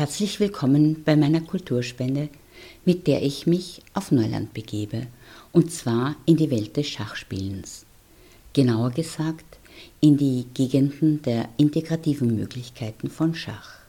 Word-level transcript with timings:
Herzlich 0.00 0.40
willkommen 0.40 1.02
bei 1.04 1.14
meiner 1.14 1.42
Kulturspende, 1.42 2.30
mit 2.86 3.06
der 3.06 3.22
ich 3.22 3.46
mich 3.46 3.82
auf 3.92 4.10
Neuland 4.10 4.54
begebe, 4.54 5.08
und 5.52 5.70
zwar 5.70 6.16
in 6.24 6.38
die 6.38 6.50
Welt 6.50 6.78
des 6.78 6.88
Schachspielens. 6.88 7.84
Genauer 8.54 8.92
gesagt, 8.92 9.58
in 10.00 10.16
die 10.16 10.46
Gegenden 10.54 11.20
der 11.20 11.50
integrativen 11.58 12.34
Möglichkeiten 12.34 13.10
von 13.10 13.34
Schach. 13.34 13.80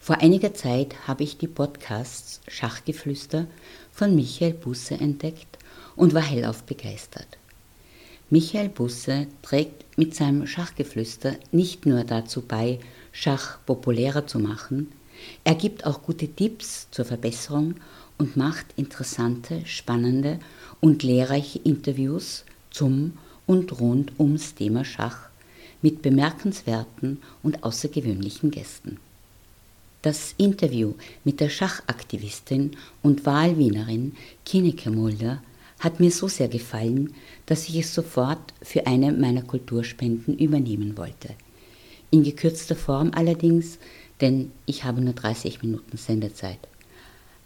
Vor 0.00 0.22
einiger 0.22 0.54
Zeit 0.54 1.06
habe 1.06 1.24
ich 1.24 1.36
die 1.36 1.46
Podcasts 1.46 2.40
Schachgeflüster 2.48 3.48
von 3.92 4.16
Michael 4.16 4.54
Busse 4.54 4.94
entdeckt 4.94 5.58
und 5.94 6.14
war 6.14 6.22
hellauf 6.22 6.62
begeistert. 6.62 7.28
Michael 8.30 8.70
Busse 8.70 9.26
trägt 9.42 9.98
mit 9.98 10.14
seinem 10.14 10.46
Schachgeflüster 10.46 11.36
nicht 11.52 11.84
nur 11.84 12.02
dazu 12.04 12.40
bei, 12.40 12.78
Schach 13.18 13.58
populärer 13.64 14.26
zu 14.26 14.38
machen, 14.38 14.92
er 15.42 15.54
gibt 15.54 15.86
auch 15.86 16.02
gute 16.02 16.28
Tipps 16.28 16.86
zur 16.90 17.06
Verbesserung 17.06 17.76
und 18.18 18.36
macht 18.36 18.66
interessante, 18.76 19.64
spannende 19.64 20.38
und 20.82 21.02
lehrreiche 21.02 21.58
Interviews 21.60 22.44
zum 22.70 23.14
und 23.46 23.80
rund 23.80 24.12
ums 24.20 24.54
Thema 24.54 24.84
Schach 24.84 25.30
mit 25.80 26.02
bemerkenswerten 26.02 27.22
und 27.42 27.64
außergewöhnlichen 27.64 28.50
Gästen. 28.50 28.98
Das 30.02 30.34
Interview 30.36 30.92
mit 31.24 31.40
der 31.40 31.48
Schachaktivistin 31.48 32.76
und 33.02 33.24
Wahlwienerin 33.24 34.14
Kineke 34.44 34.90
Mulder 34.90 35.42
hat 35.78 36.00
mir 36.00 36.10
so 36.10 36.28
sehr 36.28 36.48
gefallen, 36.48 37.14
dass 37.46 37.66
ich 37.66 37.76
es 37.76 37.94
sofort 37.94 38.52
für 38.60 38.86
eine 38.86 39.10
meiner 39.10 39.42
Kulturspenden 39.42 40.36
übernehmen 40.38 40.98
wollte. 40.98 41.30
In 42.10 42.22
gekürzter 42.22 42.76
Form 42.76 43.10
allerdings, 43.14 43.78
denn 44.20 44.52
ich 44.64 44.84
habe 44.84 45.00
nur 45.00 45.14
30 45.14 45.62
Minuten 45.62 45.96
Sendezeit. 45.96 46.58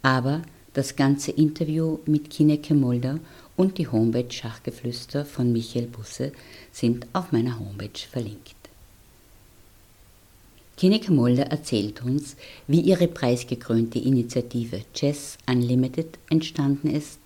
Aber 0.01 0.41
das 0.73 0.95
ganze 0.95 1.31
Interview 1.31 1.99
mit 2.05 2.29
Kineke 2.29 2.73
Mulder 2.73 3.19
und 3.57 3.77
die 3.77 3.87
Homepage 3.87 4.31
Schachgeflüster 4.31 5.25
von 5.25 5.51
Michael 5.51 5.87
Busse 5.87 6.31
sind 6.71 7.07
auf 7.13 7.31
meiner 7.31 7.59
Homepage 7.59 8.07
verlinkt. 8.09 8.55
Kineke 10.77 11.11
Mulder 11.11 11.43
erzählt 11.43 12.01
uns, 12.03 12.35
wie 12.67 12.79
ihre 12.79 13.07
preisgekrönte 13.07 13.99
Initiative 13.99 14.81
Chess 14.95 15.37
Unlimited 15.47 16.17
entstanden 16.29 16.89
ist. 16.89 17.19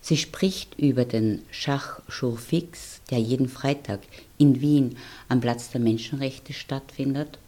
Sie 0.00 0.16
spricht 0.16 0.78
über 0.78 1.04
den 1.04 1.42
fix, 1.50 3.00
der 3.10 3.18
jeden 3.18 3.48
Freitag 3.48 4.00
in 4.38 4.60
Wien 4.60 4.96
am 5.28 5.40
Platz 5.40 5.70
der 5.70 5.80
Menschenrechte 5.80 6.52
stattfindet, 6.52 7.38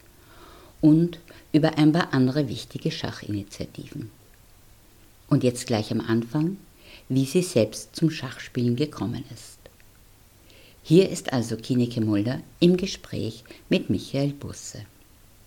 und 0.81 1.19
über 1.51 1.77
ein 1.77 1.91
paar 1.91 2.13
andere 2.13 2.47
wichtige 2.47 2.91
Schachinitiativen. 2.91 4.11
Und 5.27 5.43
jetzt 5.43 5.67
gleich 5.67 5.91
am 5.91 6.01
Anfang, 6.01 6.57
wie 7.07 7.25
sie 7.25 7.41
selbst 7.41 7.95
zum 7.95 8.09
Schachspielen 8.09 8.75
gekommen 8.75 9.23
ist. 9.33 9.57
Hier 10.83 11.09
ist 11.09 11.33
also 11.33 11.55
Kineke 11.55 12.01
Mulder 12.01 12.39
im 12.59 12.77
Gespräch 12.77 13.43
mit 13.69 13.89
Michael 13.89 14.33
Busse. 14.33 14.79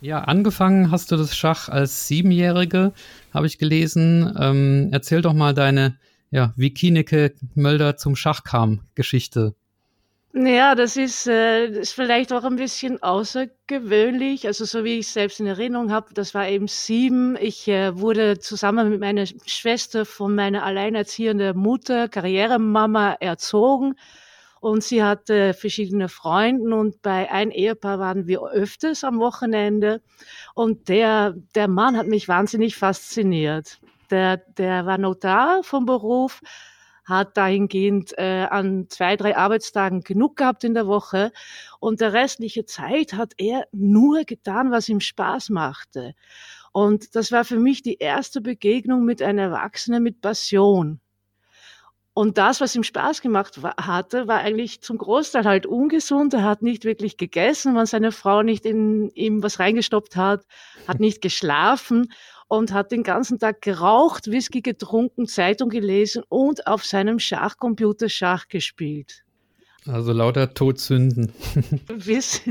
Ja, 0.00 0.24
angefangen 0.24 0.90
hast 0.90 1.10
du 1.10 1.16
das 1.16 1.36
Schach 1.36 1.68
als 1.68 2.08
Siebenjährige, 2.08 2.92
habe 3.32 3.46
ich 3.46 3.58
gelesen. 3.58 4.36
Ähm, 4.38 4.88
erzähl 4.92 5.22
doch 5.22 5.32
mal 5.32 5.54
deine, 5.54 5.96
ja, 6.30 6.52
wie 6.56 6.70
Kieneke 6.70 7.34
Mölder 7.54 7.96
zum 7.96 8.16
Schach 8.16 8.44
kam, 8.44 8.80
Geschichte. 8.94 9.54
Ja, 10.34 10.74
das 10.74 10.96
ist, 10.96 11.26
äh, 11.26 11.66
ist 11.66 11.92
vielleicht 11.92 12.32
auch 12.32 12.44
ein 12.44 12.56
bisschen 12.56 13.02
außergewöhnlich. 13.02 14.46
Also 14.46 14.64
so 14.64 14.82
wie 14.82 14.98
ich 14.98 15.06
es 15.06 15.12
selbst 15.12 15.40
in 15.40 15.46
Erinnerung 15.46 15.92
habe, 15.92 16.14
das 16.14 16.32
war 16.32 16.48
eben 16.48 16.68
sieben. 16.68 17.36
Ich 17.38 17.68
äh, 17.68 17.98
wurde 17.98 18.38
zusammen 18.38 18.88
mit 18.88 19.00
meiner 19.00 19.26
Schwester 19.26 20.06
von 20.06 20.34
meiner 20.34 20.64
alleinerziehenden 20.64 21.56
Mutter, 21.58 22.08
Karrieremama, 22.08 23.12
erzogen 23.20 23.94
und 24.60 24.82
sie 24.82 25.02
hatte 25.02 25.52
verschiedene 25.54 26.08
Freunde 26.08 26.76
und 26.76 27.02
bei 27.02 27.30
einem 27.30 27.50
Ehepaar 27.50 27.98
waren 27.98 28.26
wir 28.26 28.42
öfters 28.42 29.04
am 29.04 29.18
Wochenende 29.18 30.00
und 30.54 30.88
der, 30.88 31.34
der 31.54 31.68
Mann 31.68 31.96
hat 31.98 32.06
mich 32.06 32.28
wahnsinnig 32.28 32.76
fasziniert. 32.76 33.80
Der, 34.10 34.38
der 34.38 34.86
war 34.86 34.98
Notar 34.98 35.62
vom 35.62 35.84
Beruf, 35.84 36.40
hat 37.04 37.36
dahingehend 37.36 38.16
äh, 38.18 38.46
an 38.50 38.86
zwei, 38.88 39.16
drei 39.16 39.36
Arbeitstagen 39.36 40.02
genug 40.02 40.36
gehabt 40.36 40.64
in 40.64 40.74
der 40.74 40.86
Woche 40.86 41.32
und 41.80 42.00
der 42.00 42.12
restliche 42.12 42.64
Zeit 42.64 43.14
hat 43.14 43.32
er 43.38 43.66
nur 43.72 44.24
getan, 44.24 44.70
was 44.70 44.88
ihm 44.88 45.00
Spaß 45.00 45.50
machte. 45.50 46.14
Und 46.72 47.14
das 47.14 47.32
war 47.32 47.44
für 47.44 47.58
mich 47.58 47.82
die 47.82 47.98
erste 47.98 48.40
Begegnung 48.40 49.04
mit 49.04 49.20
einem 49.20 49.38
Erwachsenen 49.38 50.02
mit 50.02 50.20
Passion. 50.20 51.00
Und 52.14 52.36
das, 52.36 52.60
was 52.60 52.76
ihm 52.76 52.82
Spaß 52.82 53.22
gemacht 53.22 53.62
war, 53.62 53.74
hatte, 53.80 54.28
war 54.28 54.40
eigentlich 54.40 54.82
zum 54.82 54.98
Großteil 54.98 55.44
halt 55.44 55.64
ungesund. 55.64 56.34
Er 56.34 56.44
hat 56.44 56.60
nicht 56.60 56.84
wirklich 56.84 57.16
gegessen, 57.16 57.74
wenn 57.74 57.86
seine 57.86 58.12
Frau 58.12 58.42
nicht 58.42 58.66
in 58.66 59.08
ihm 59.14 59.42
was 59.42 59.58
reingestoppt 59.58 60.16
hat, 60.16 60.44
hat 60.86 61.00
nicht 61.00 61.22
geschlafen 61.22 62.12
und 62.48 62.72
hat 62.72 62.92
den 62.92 63.02
ganzen 63.02 63.38
Tag 63.38 63.62
geraucht, 63.62 64.30
Whisky 64.30 64.60
getrunken, 64.60 65.26
Zeitung 65.26 65.68
gelesen 65.68 66.22
und 66.28 66.66
auf 66.66 66.84
seinem 66.84 67.18
Schachcomputer 67.18 68.08
Schach 68.08 68.48
gespielt. 68.48 69.24
Also 69.86 70.12
lauter 70.12 70.54
Todsünden. 70.54 71.32
bis, 72.04 72.42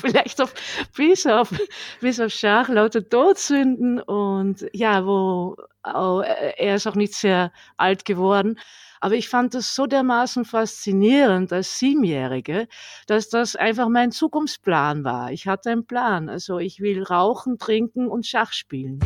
vielleicht 0.00 0.40
auf, 0.40 0.54
bis 0.96 1.26
auf, 1.26 1.52
bis 2.00 2.18
auf 2.18 2.32
Schach, 2.32 2.68
lauter 2.70 3.06
Todsünden 3.06 4.00
und 4.00 4.66
ja, 4.72 5.04
wo 5.04 5.56
oh, 5.84 6.22
er 6.22 6.76
ist 6.76 6.86
auch 6.86 6.94
nicht 6.94 7.14
sehr 7.14 7.52
alt 7.76 8.04
geworden. 8.04 8.58
Aber 9.02 9.16
ich 9.16 9.28
fand 9.28 9.52
das 9.54 9.74
so 9.74 9.86
dermaßen 9.86 10.44
faszinierend 10.44 11.52
als 11.52 11.76
Siebenjährige, 11.80 12.68
dass 13.08 13.28
das 13.28 13.56
einfach 13.56 13.88
mein 13.88 14.12
Zukunftsplan 14.12 15.02
war. 15.02 15.32
Ich 15.32 15.48
hatte 15.48 15.70
einen 15.70 15.86
Plan. 15.86 16.28
Also 16.28 16.60
ich 16.60 16.78
will 16.78 17.02
rauchen, 17.02 17.58
trinken 17.58 18.06
und 18.06 18.26
Schach 18.26 18.52
spielen. 18.52 19.00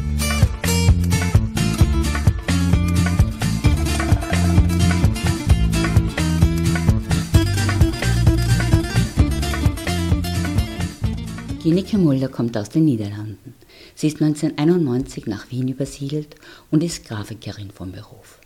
Gineke 11.63 11.97
Mulder 11.97 12.29
kommt 12.29 12.55
aus 12.59 12.69
den 12.69 12.85
Niederlanden. 12.85 13.55
Sie 13.95 14.09
ist 14.09 14.21
1991 14.21 15.27
nach 15.27 15.51
Wien 15.51 15.69
übersiedelt 15.69 16.37
und 16.71 16.85
ist 16.85 17.09
Grafikerin 17.09 17.71
vom 17.71 17.93
Beruf. 17.93 18.41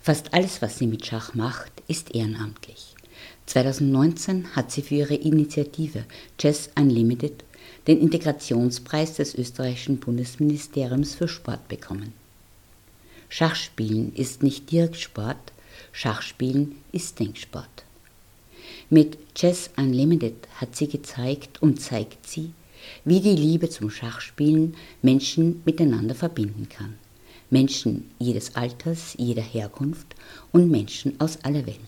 Fast 0.00 0.34
alles, 0.34 0.62
was 0.62 0.78
sie 0.78 0.86
mit 0.86 1.04
Schach 1.06 1.34
macht, 1.34 1.72
ist 1.88 2.14
ehrenamtlich. 2.14 2.94
2019 3.46 4.56
hat 4.56 4.72
sie 4.72 4.82
für 4.82 4.96
ihre 4.96 5.14
Initiative 5.14 6.04
Chess 6.38 6.70
Unlimited 6.78 7.44
den 7.86 8.00
Integrationspreis 8.00 9.14
des 9.14 9.34
österreichischen 9.34 9.98
Bundesministeriums 9.98 11.14
für 11.14 11.28
Sport 11.28 11.68
bekommen. 11.68 12.12
Schachspielen 13.28 14.14
ist 14.14 14.42
nicht 14.42 14.70
direkt 14.70 14.96
Sport, 14.96 15.52
Schachspielen 15.92 16.76
ist 16.92 17.18
Denksport. 17.18 17.84
Mit 18.90 19.18
Chess 19.34 19.70
Unlimited 19.76 20.34
hat 20.56 20.76
sie 20.76 20.88
gezeigt 20.88 21.62
und 21.62 21.80
zeigt 21.80 22.28
sie, 22.28 22.52
wie 23.04 23.20
die 23.20 23.34
Liebe 23.34 23.68
zum 23.68 23.90
Schachspielen 23.90 24.76
Menschen 25.02 25.62
miteinander 25.64 26.14
verbinden 26.14 26.68
kann. 26.68 26.94
Menschen 27.50 28.10
jedes 28.18 28.56
Alters, 28.56 29.14
jeder 29.18 29.42
Herkunft 29.42 30.16
und 30.52 30.70
Menschen 30.70 31.20
aus 31.20 31.38
aller 31.44 31.66
Welt. 31.66 31.78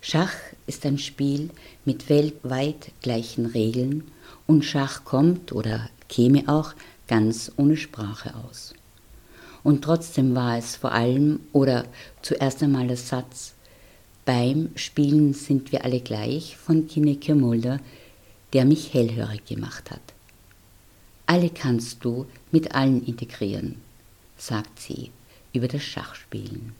Schach 0.00 0.34
ist 0.66 0.86
ein 0.86 0.98
Spiel 0.98 1.50
mit 1.84 2.08
weltweit 2.08 2.92
gleichen 3.02 3.46
Regeln 3.46 4.04
und 4.46 4.64
Schach 4.64 5.04
kommt 5.04 5.52
oder 5.52 5.88
käme 6.08 6.48
auch 6.48 6.74
ganz 7.08 7.52
ohne 7.56 7.76
Sprache 7.76 8.34
aus. 8.34 8.74
Und 9.64 9.82
trotzdem 9.82 10.34
war 10.34 10.58
es 10.58 10.76
vor 10.76 10.92
allem 10.92 11.40
oder 11.52 11.84
zuerst 12.20 12.62
einmal 12.62 12.88
der 12.88 12.96
Satz 12.96 13.54
Beim 14.24 14.70
Spielen 14.76 15.34
sind 15.34 15.72
wir 15.72 15.84
alle 15.84 16.00
gleich 16.00 16.56
von 16.56 16.86
Kineke 16.86 17.34
Mulder, 17.34 17.80
der 18.52 18.64
mich 18.64 18.94
hellhörig 18.94 19.44
gemacht 19.46 19.90
hat. 19.90 20.00
Alle 21.26 21.50
kannst 21.50 22.04
du 22.04 22.26
mit 22.50 22.74
allen 22.74 23.04
integrieren 23.04 23.76
sagt 24.42 24.80
sie 24.80 25.10
über 25.52 25.68
das 25.68 25.84
Schachspielen. 25.84 26.72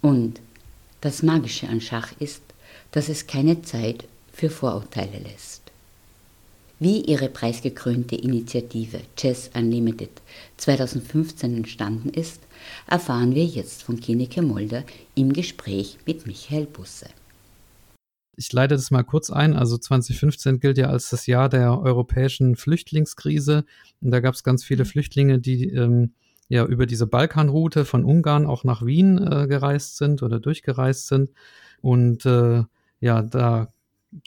Und 0.00 0.40
das 1.00 1.22
Magische 1.22 1.68
an 1.68 1.80
Schach 1.80 2.12
ist, 2.20 2.42
dass 2.92 3.08
es 3.08 3.26
keine 3.26 3.62
Zeit 3.62 4.04
für 4.32 4.50
Vorurteile 4.50 5.18
lässt. 5.18 5.62
Wie 6.78 7.00
ihre 7.00 7.28
preisgekrönte 7.28 8.14
Initiative 8.16 9.00
Chess 9.16 9.50
Unlimited 9.54 10.10
2015 10.58 11.56
entstanden 11.56 12.10
ist, 12.10 12.42
erfahren 12.86 13.34
wir 13.34 13.44
jetzt 13.44 13.82
von 13.82 13.98
Kineke 13.98 14.42
Mulder 14.42 14.84
im 15.14 15.32
Gespräch 15.32 15.98
mit 16.06 16.26
Michael 16.26 16.66
Busse. 16.66 17.06
Ich 18.36 18.52
leite 18.52 18.74
das 18.74 18.90
mal 18.90 19.04
kurz 19.04 19.30
ein. 19.30 19.54
Also 19.54 19.78
2015 19.78 20.60
gilt 20.60 20.78
ja 20.78 20.88
als 20.88 21.10
das 21.10 21.26
Jahr 21.26 21.48
der 21.48 21.80
europäischen 21.80 22.56
Flüchtlingskrise. 22.56 23.64
Und 24.00 24.10
da 24.10 24.20
gab 24.20 24.34
es 24.34 24.42
ganz 24.42 24.64
viele 24.64 24.84
mhm. 24.84 24.88
Flüchtlinge, 24.88 25.38
die 25.38 25.68
ähm, 25.68 26.12
ja 26.48 26.64
über 26.64 26.86
diese 26.86 27.06
Balkanroute 27.06 27.84
von 27.84 28.04
Ungarn 28.04 28.46
auch 28.46 28.64
nach 28.64 28.84
Wien 28.84 29.18
äh, 29.18 29.46
gereist 29.46 29.96
sind 29.96 30.22
oder 30.22 30.40
durchgereist 30.40 31.08
sind. 31.08 31.30
Und 31.80 32.26
äh, 32.26 32.64
ja, 33.00 33.22
da 33.22 33.72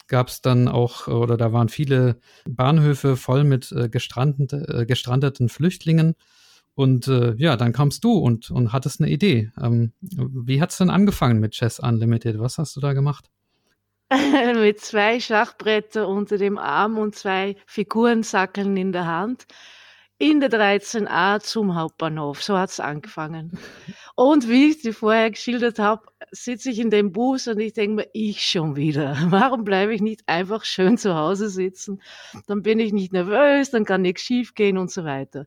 gab 0.07 0.27
es 0.27 0.41
dann 0.41 0.67
auch, 0.67 1.07
oder 1.07 1.37
da 1.37 1.53
waren 1.53 1.69
viele 1.69 2.19
Bahnhöfe 2.47 3.15
voll 3.15 3.43
mit 3.43 3.71
äh, 3.71 3.89
gestrandete, 3.89 4.81
äh, 4.81 4.85
gestrandeten 4.85 5.49
Flüchtlingen. 5.49 6.15
Und 6.75 7.07
äh, 7.07 7.33
ja, 7.37 7.57
dann 7.57 7.73
kamst 7.73 8.03
du 8.03 8.13
und, 8.13 8.51
und 8.51 8.71
hattest 8.71 9.01
eine 9.01 9.09
Idee. 9.09 9.51
Ähm, 9.59 9.93
wie 10.01 10.61
hat 10.61 10.71
es 10.71 10.77
denn 10.77 10.91
angefangen 10.91 11.39
mit 11.39 11.53
Chess 11.53 11.79
Unlimited? 11.79 12.39
Was 12.39 12.59
hast 12.59 12.75
du 12.75 12.79
da 12.79 12.93
gemacht? 12.93 13.31
mit 14.55 14.79
zwei 14.79 15.19
Schachbretter 15.19 16.07
unter 16.07 16.37
dem 16.37 16.57
Arm 16.57 16.97
und 16.97 17.15
zwei 17.15 17.55
Figurensackeln 17.65 18.77
in 18.77 18.91
der 18.91 19.07
Hand 19.07 19.47
in 20.19 20.39
der 20.39 20.49
13a 20.49 21.39
zum 21.41 21.75
Hauptbahnhof. 21.75 22.41
So 22.41 22.57
hat 22.57 22.69
es 22.71 22.79
angefangen. 22.79 23.51
Und 24.15 24.49
wie 24.49 24.69
ich 24.69 24.81
dir 24.81 24.93
vorher 24.93 25.29
geschildert 25.29 25.77
habe, 25.77 26.07
sitze 26.31 26.71
ich 26.71 26.79
in 26.79 26.89
dem 26.89 27.11
Bus 27.11 27.47
und 27.47 27.59
ich 27.59 27.73
denke 27.73 27.95
mir, 27.97 28.09
ich 28.13 28.43
schon 28.43 28.75
wieder. 28.75 29.15
Warum 29.29 29.63
bleibe 29.63 29.93
ich 29.93 30.01
nicht 30.01 30.23
einfach 30.25 30.65
schön 30.65 30.97
zu 30.97 31.15
Hause 31.15 31.49
sitzen? 31.49 32.01
Dann 32.47 32.63
bin 32.63 32.79
ich 32.79 32.93
nicht 32.93 33.13
nervös, 33.13 33.69
dann 33.69 33.85
kann 33.85 34.01
nichts 34.01 34.23
schiefgehen 34.23 34.79
und 34.79 34.89
so 34.89 35.03
weiter. 35.05 35.45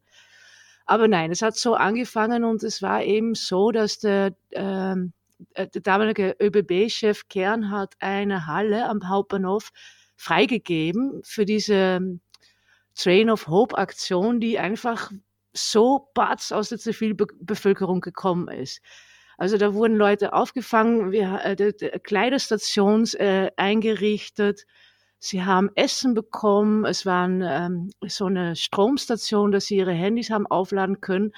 Aber 0.87 1.09
nein, 1.09 1.33
es 1.33 1.43
hat 1.43 1.57
so 1.57 1.75
angefangen 1.75 2.45
und 2.45 2.63
es 2.63 2.81
war 2.81 3.03
eben 3.03 3.35
so, 3.35 3.73
dass 3.73 3.99
der, 3.99 4.37
ähm, 4.53 5.13
äh, 5.55 5.67
der 5.67 5.83
damalige 5.83 6.37
ÖBB-Chef 6.41 7.29
Kern 7.29 7.73
hat 7.73 7.95
eine 7.99 8.47
Halle 8.47 8.89
am 8.89 9.09
Hauptbahnhof 9.09 9.71
freigegeben 10.17 11.23
für 11.25 11.45
diese 11.45 12.21
Train 13.01 13.31
of 13.31 13.47
Hope 13.47 13.79
Aktion, 13.79 14.41
die 14.41 14.59
einfach 14.59 15.11
so 15.53 16.11
batz 16.15 16.53
aus 16.53 16.69
der 16.69 16.79
Zivilbevölkerung 16.79 18.01
gekommen 18.01 18.49
ist. 18.49 18.81
Also 19.39 19.57
da 19.57 19.73
wurden 19.73 19.97
Leute 19.97 20.35
aufgefangen, 20.35 21.11
wir, 21.13 21.41
äh, 21.45 21.99
Kleiderstations 22.01 23.15
äh, 23.15 23.51
eingerichtet, 23.57 24.67
sie 25.19 25.43
haben 25.43 25.71
Essen 25.77 26.15
bekommen, 26.15 26.85
es 26.85 27.07
war 27.07 27.27
ähm, 27.27 27.91
so 28.07 28.27
eine 28.27 28.55
Stromstation, 28.55 29.51
dass 29.51 29.65
sie 29.65 29.79
ihre 29.79 29.93
Handys 29.93 30.31
haben 30.31 30.47
aufladen 30.47 31.01
können. 31.01 31.33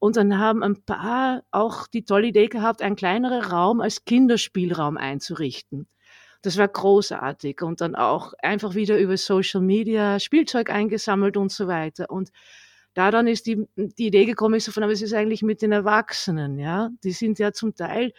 Und 0.00 0.16
dann 0.16 0.38
haben 0.38 0.62
ein 0.62 0.84
paar 0.84 1.42
auch 1.50 1.86
die 1.86 2.04
tolle 2.04 2.28
Idee 2.28 2.48
gehabt, 2.48 2.80
einen 2.80 2.96
kleineren 2.96 3.42
Raum 3.42 3.80
als 3.80 4.04
Kinderspielraum 4.06 4.96
einzurichten. 4.96 5.86
Das 6.44 6.58
war 6.58 6.68
großartig 6.68 7.62
und 7.62 7.80
dann 7.80 7.94
auch 7.94 8.34
einfach 8.42 8.74
wieder 8.74 8.98
über 8.98 9.16
Social 9.16 9.62
Media 9.62 10.20
Spielzeug 10.20 10.68
eingesammelt 10.68 11.38
und 11.38 11.50
so 11.50 11.68
weiter. 11.68 12.10
Und 12.10 12.32
da 12.92 13.10
dann 13.10 13.26
ist 13.26 13.46
die, 13.46 13.66
die 13.76 14.08
Idee 14.08 14.26
gekommen, 14.26 14.56
ich 14.56 14.64
so 14.64 14.70
von, 14.70 14.82
aber 14.82 14.92
es 14.92 15.00
ist 15.00 15.14
eigentlich 15.14 15.40
mit 15.40 15.62
den 15.62 15.72
Erwachsenen, 15.72 16.58
ja. 16.58 16.90
Die 17.02 17.12
sind 17.12 17.38
ja 17.38 17.54
zum 17.54 17.74
Teil, 17.74 18.12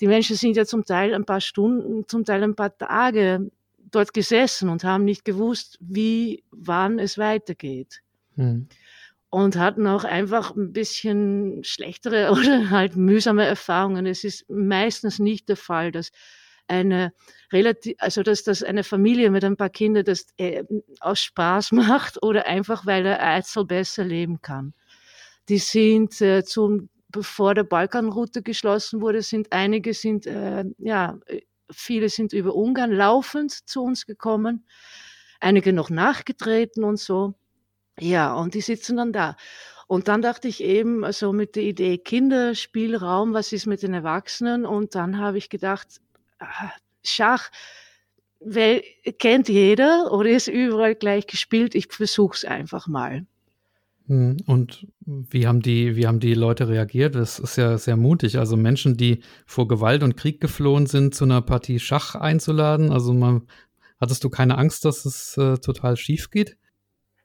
die 0.00 0.06
Menschen 0.06 0.36
sind 0.36 0.56
ja 0.56 0.64
zum 0.64 0.84
Teil 0.84 1.12
ein 1.12 1.24
paar 1.24 1.40
Stunden, 1.40 2.06
zum 2.06 2.24
Teil 2.24 2.44
ein 2.44 2.54
paar 2.54 2.78
Tage 2.78 3.50
dort 3.90 4.14
gesessen 4.14 4.68
und 4.68 4.84
haben 4.84 5.04
nicht 5.04 5.24
gewusst, 5.24 5.76
wie, 5.80 6.44
wann 6.52 7.00
es 7.00 7.18
weitergeht. 7.18 8.00
Hm. 8.36 8.68
Und 9.28 9.56
hatten 9.56 9.88
auch 9.88 10.04
einfach 10.04 10.54
ein 10.54 10.72
bisschen 10.72 11.64
schlechtere 11.64 12.30
oder 12.30 12.70
halt 12.70 12.94
mühsame 12.94 13.44
Erfahrungen. 13.44 14.06
Es 14.06 14.22
ist 14.22 14.48
meistens 14.48 15.18
nicht 15.18 15.48
der 15.48 15.56
Fall, 15.56 15.90
dass 15.90 16.12
eine 16.68 17.12
relativ, 17.52 17.94
also 17.98 18.22
dass 18.22 18.42
das 18.44 18.62
eine 18.62 18.84
Familie 18.84 19.30
mit 19.30 19.44
ein 19.44 19.56
paar 19.56 19.70
Kindern 19.70 20.04
das 20.04 20.26
äh, 20.36 20.64
aus 21.00 21.20
Spaß 21.20 21.72
macht 21.72 22.22
oder 22.22 22.46
einfach 22.46 22.86
weil 22.86 23.02
der 23.02 23.22
Eizel 23.24 23.64
besser 23.64 24.04
leben 24.04 24.40
kann. 24.40 24.74
Die 25.48 25.58
sind 25.58 26.20
äh, 26.20 26.44
zum 26.44 26.88
bevor 27.08 27.54
der 27.54 27.64
Balkanroute 27.64 28.42
geschlossen 28.42 29.02
wurde, 29.02 29.20
sind 29.20 29.52
einige 29.52 29.92
sind 29.92 30.26
äh, 30.26 30.64
ja 30.78 31.18
viele 31.72 32.08
sind 32.08 32.32
über 32.32 32.54
Ungarn 32.54 32.92
laufend 32.92 33.52
zu 33.68 33.82
uns 33.82 34.06
gekommen, 34.06 34.66
einige 35.40 35.72
noch 35.72 35.90
nachgetreten 35.90 36.84
und 36.84 36.98
so. 36.98 37.34
Ja, 37.98 38.34
und 38.34 38.54
die 38.54 38.60
sitzen 38.60 38.96
dann 38.96 39.12
da. 39.12 39.36
Und 39.86 40.08
dann 40.08 40.22
dachte 40.22 40.48
ich 40.48 40.62
eben, 40.62 41.04
also 41.04 41.32
mit 41.32 41.56
der 41.56 41.64
Idee 41.64 41.98
Kinderspielraum, 41.98 43.34
was 43.34 43.52
ist 43.52 43.66
mit 43.66 43.82
den 43.82 43.92
Erwachsenen? 43.92 44.64
Und 44.64 44.94
dann 44.94 45.18
habe 45.18 45.38
ich 45.38 45.50
gedacht, 45.50 46.00
Schach 47.02 47.50
weil, 48.44 48.82
kennt 49.18 49.48
jeder 49.48 50.12
oder 50.12 50.30
ist 50.30 50.48
überall 50.48 50.94
gleich 50.94 51.26
gespielt. 51.26 51.74
Ich 51.74 51.92
versuche 51.92 52.36
es 52.36 52.44
einfach 52.44 52.86
mal. 52.86 53.26
Hm, 54.06 54.38
und 54.46 54.86
wie 55.06 55.46
haben 55.46 55.62
die, 55.62 55.96
wie 55.96 56.06
haben 56.06 56.20
die 56.20 56.34
Leute 56.34 56.68
reagiert? 56.68 57.14
Das 57.14 57.38
ist 57.38 57.56
ja 57.56 57.78
sehr 57.78 57.96
mutig. 57.96 58.38
Also 58.38 58.56
Menschen, 58.56 58.96
die 58.96 59.20
vor 59.46 59.68
Gewalt 59.68 60.02
und 60.02 60.16
Krieg 60.16 60.40
geflohen 60.40 60.86
sind, 60.86 61.14
zu 61.14 61.24
einer 61.24 61.40
Partie 61.40 61.78
Schach 61.78 62.14
einzuladen. 62.14 62.90
Also 62.90 63.14
man, 63.14 63.46
hattest 64.00 64.24
du 64.24 64.30
keine 64.30 64.58
Angst, 64.58 64.84
dass 64.84 65.04
es 65.04 65.36
äh, 65.36 65.58
total 65.58 65.96
schief 65.96 66.30
geht? 66.30 66.56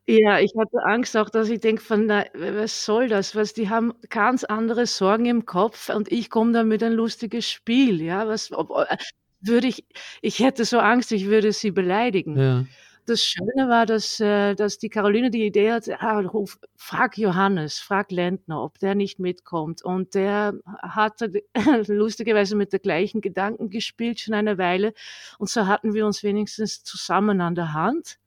Ja, 0.10 0.40
ich 0.40 0.54
hatte 0.58 0.78
Angst 0.86 1.18
auch, 1.18 1.30
dass 1.30 1.50
ich 1.50 1.60
denke 1.60 1.82
von, 1.82 2.06
na, 2.06 2.24
was 2.34 2.86
soll 2.86 3.10
das? 3.10 3.36
Was, 3.36 3.54
die 3.54 3.70
haben 3.70 3.94
ganz 4.10 4.46
andere 4.46 4.86
Sorgen 4.86 5.26
im 5.26 5.46
Kopf 5.46 5.90
und 5.90 6.10
ich 6.10 6.30
komme 6.30 6.54
da 6.54 6.64
mit 6.64 6.82
ein 6.82 6.94
lustiges 6.94 7.50
Spiel, 7.50 8.02
ja, 8.02 8.26
was, 8.26 8.54
ob, 8.54 8.72
äh, 8.72 8.96
würde 9.42 9.68
ich, 9.68 9.86
ich 10.22 10.40
hätte 10.40 10.64
so 10.64 10.80
Angst, 10.80 11.12
ich 11.12 11.26
würde 11.26 11.52
sie 11.52 11.72
beleidigen. 11.72 12.38
Ja. 12.38 12.66
Das 13.06 13.24
Schöne 13.24 13.68
war, 13.70 13.86
dass, 13.86 14.20
äh, 14.22 14.56
dass 14.56 14.78
die 14.78 14.88
Caroline 14.90 15.30
die 15.30 15.46
Idee 15.46 15.74
hat, 15.74 15.90
ah, 16.02 16.20
ruf, 16.22 16.58
frag 16.78 17.18
Johannes, 17.18 17.80
frag 17.80 18.10
Lentner, 18.10 18.64
ob 18.64 18.80
der 18.80 18.96
nicht 18.96 19.20
mitkommt. 19.20 19.84
Und 19.84 20.16
der 20.16 20.54
hatte 20.82 21.32
lustigerweise 21.88 22.56
mit 22.56 22.72
der 22.72 22.80
gleichen 22.80 23.20
Gedanken 23.20 23.70
gespielt 23.70 24.22
schon 24.22 24.34
eine 24.36 24.58
Weile. 24.58 24.94
Und 25.38 25.50
so 25.50 25.68
hatten 25.68 25.94
wir 25.94 26.06
uns 26.06 26.24
wenigstens 26.24 26.84
zusammen 26.84 27.42
an 27.42 27.56
der 27.56 27.74
Hand 27.74 28.18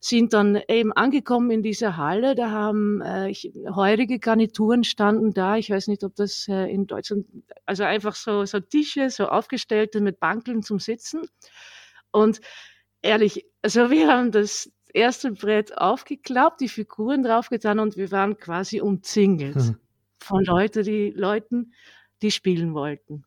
sind 0.00 0.32
dann 0.32 0.58
eben 0.66 0.92
angekommen 0.94 1.50
in 1.50 1.62
dieser 1.62 1.98
Halle. 1.98 2.34
Da 2.34 2.50
haben 2.50 3.02
äh, 3.02 3.34
heurige 3.74 4.18
Garnituren 4.18 4.82
standen 4.82 5.32
da. 5.34 5.56
Ich 5.56 5.70
weiß 5.70 5.88
nicht, 5.88 6.02
ob 6.04 6.16
das 6.16 6.48
äh, 6.48 6.72
in 6.72 6.86
Deutschland, 6.86 7.26
also 7.66 7.84
einfach 7.84 8.14
so, 8.14 8.46
so 8.46 8.60
Tische, 8.60 9.10
so 9.10 9.26
aufgestellte 9.26 10.00
mit 10.00 10.18
Bankeln 10.18 10.62
zum 10.62 10.78
Sitzen. 10.78 11.22
Und 12.10 12.40
ehrlich, 13.02 13.44
also 13.60 13.90
wir 13.90 14.08
haben 14.08 14.32
das 14.32 14.72
erste 14.94 15.32
Brett 15.32 15.76
aufgeklappt, 15.76 16.62
die 16.62 16.68
Figuren 16.68 17.22
draufgetan 17.22 17.78
und 17.78 17.98
wir 17.98 18.10
waren 18.10 18.38
quasi 18.38 18.80
umzingelt 18.80 19.54
hm. 19.54 19.76
von 20.18 20.44
Leute, 20.44 20.82
die, 20.82 21.10
Leuten, 21.10 21.74
die 22.22 22.30
spielen 22.30 22.72
wollten. 22.72 23.24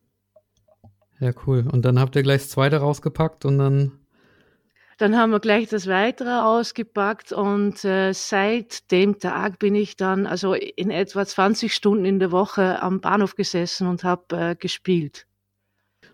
Ja, 1.20 1.32
cool. 1.46 1.66
Und 1.70 1.84
dann 1.84 2.00
habt 2.00 2.16
ihr 2.16 2.24
gleich 2.24 2.42
das 2.42 2.50
zweite 2.50 2.78
rausgepackt 2.78 3.44
und 3.44 3.58
dann 3.58 4.03
dann 4.98 5.16
haben 5.16 5.30
wir 5.30 5.40
gleich 5.40 5.68
das 5.68 5.86
Weitere 5.86 6.40
ausgepackt 6.40 7.32
und 7.32 7.84
äh, 7.84 8.12
seit 8.12 8.90
dem 8.90 9.18
Tag 9.18 9.58
bin 9.58 9.74
ich 9.74 9.96
dann 9.96 10.26
also 10.26 10.54
in 10.54 10.90
etwa 10.90 11.24
20 11.26 11.74
Stunden 11.74 12.04
in 12.04 12.18
der 12.18 12.32
Woche 12.32 12.82
am 12.82 13.00
Bahnhof 13.00 13.34
gesessen 13.34 13.86
und 13.86 14.04
habe 14.04 14.36
äh, 14.36 14.56
gespielt. 14.56 15.26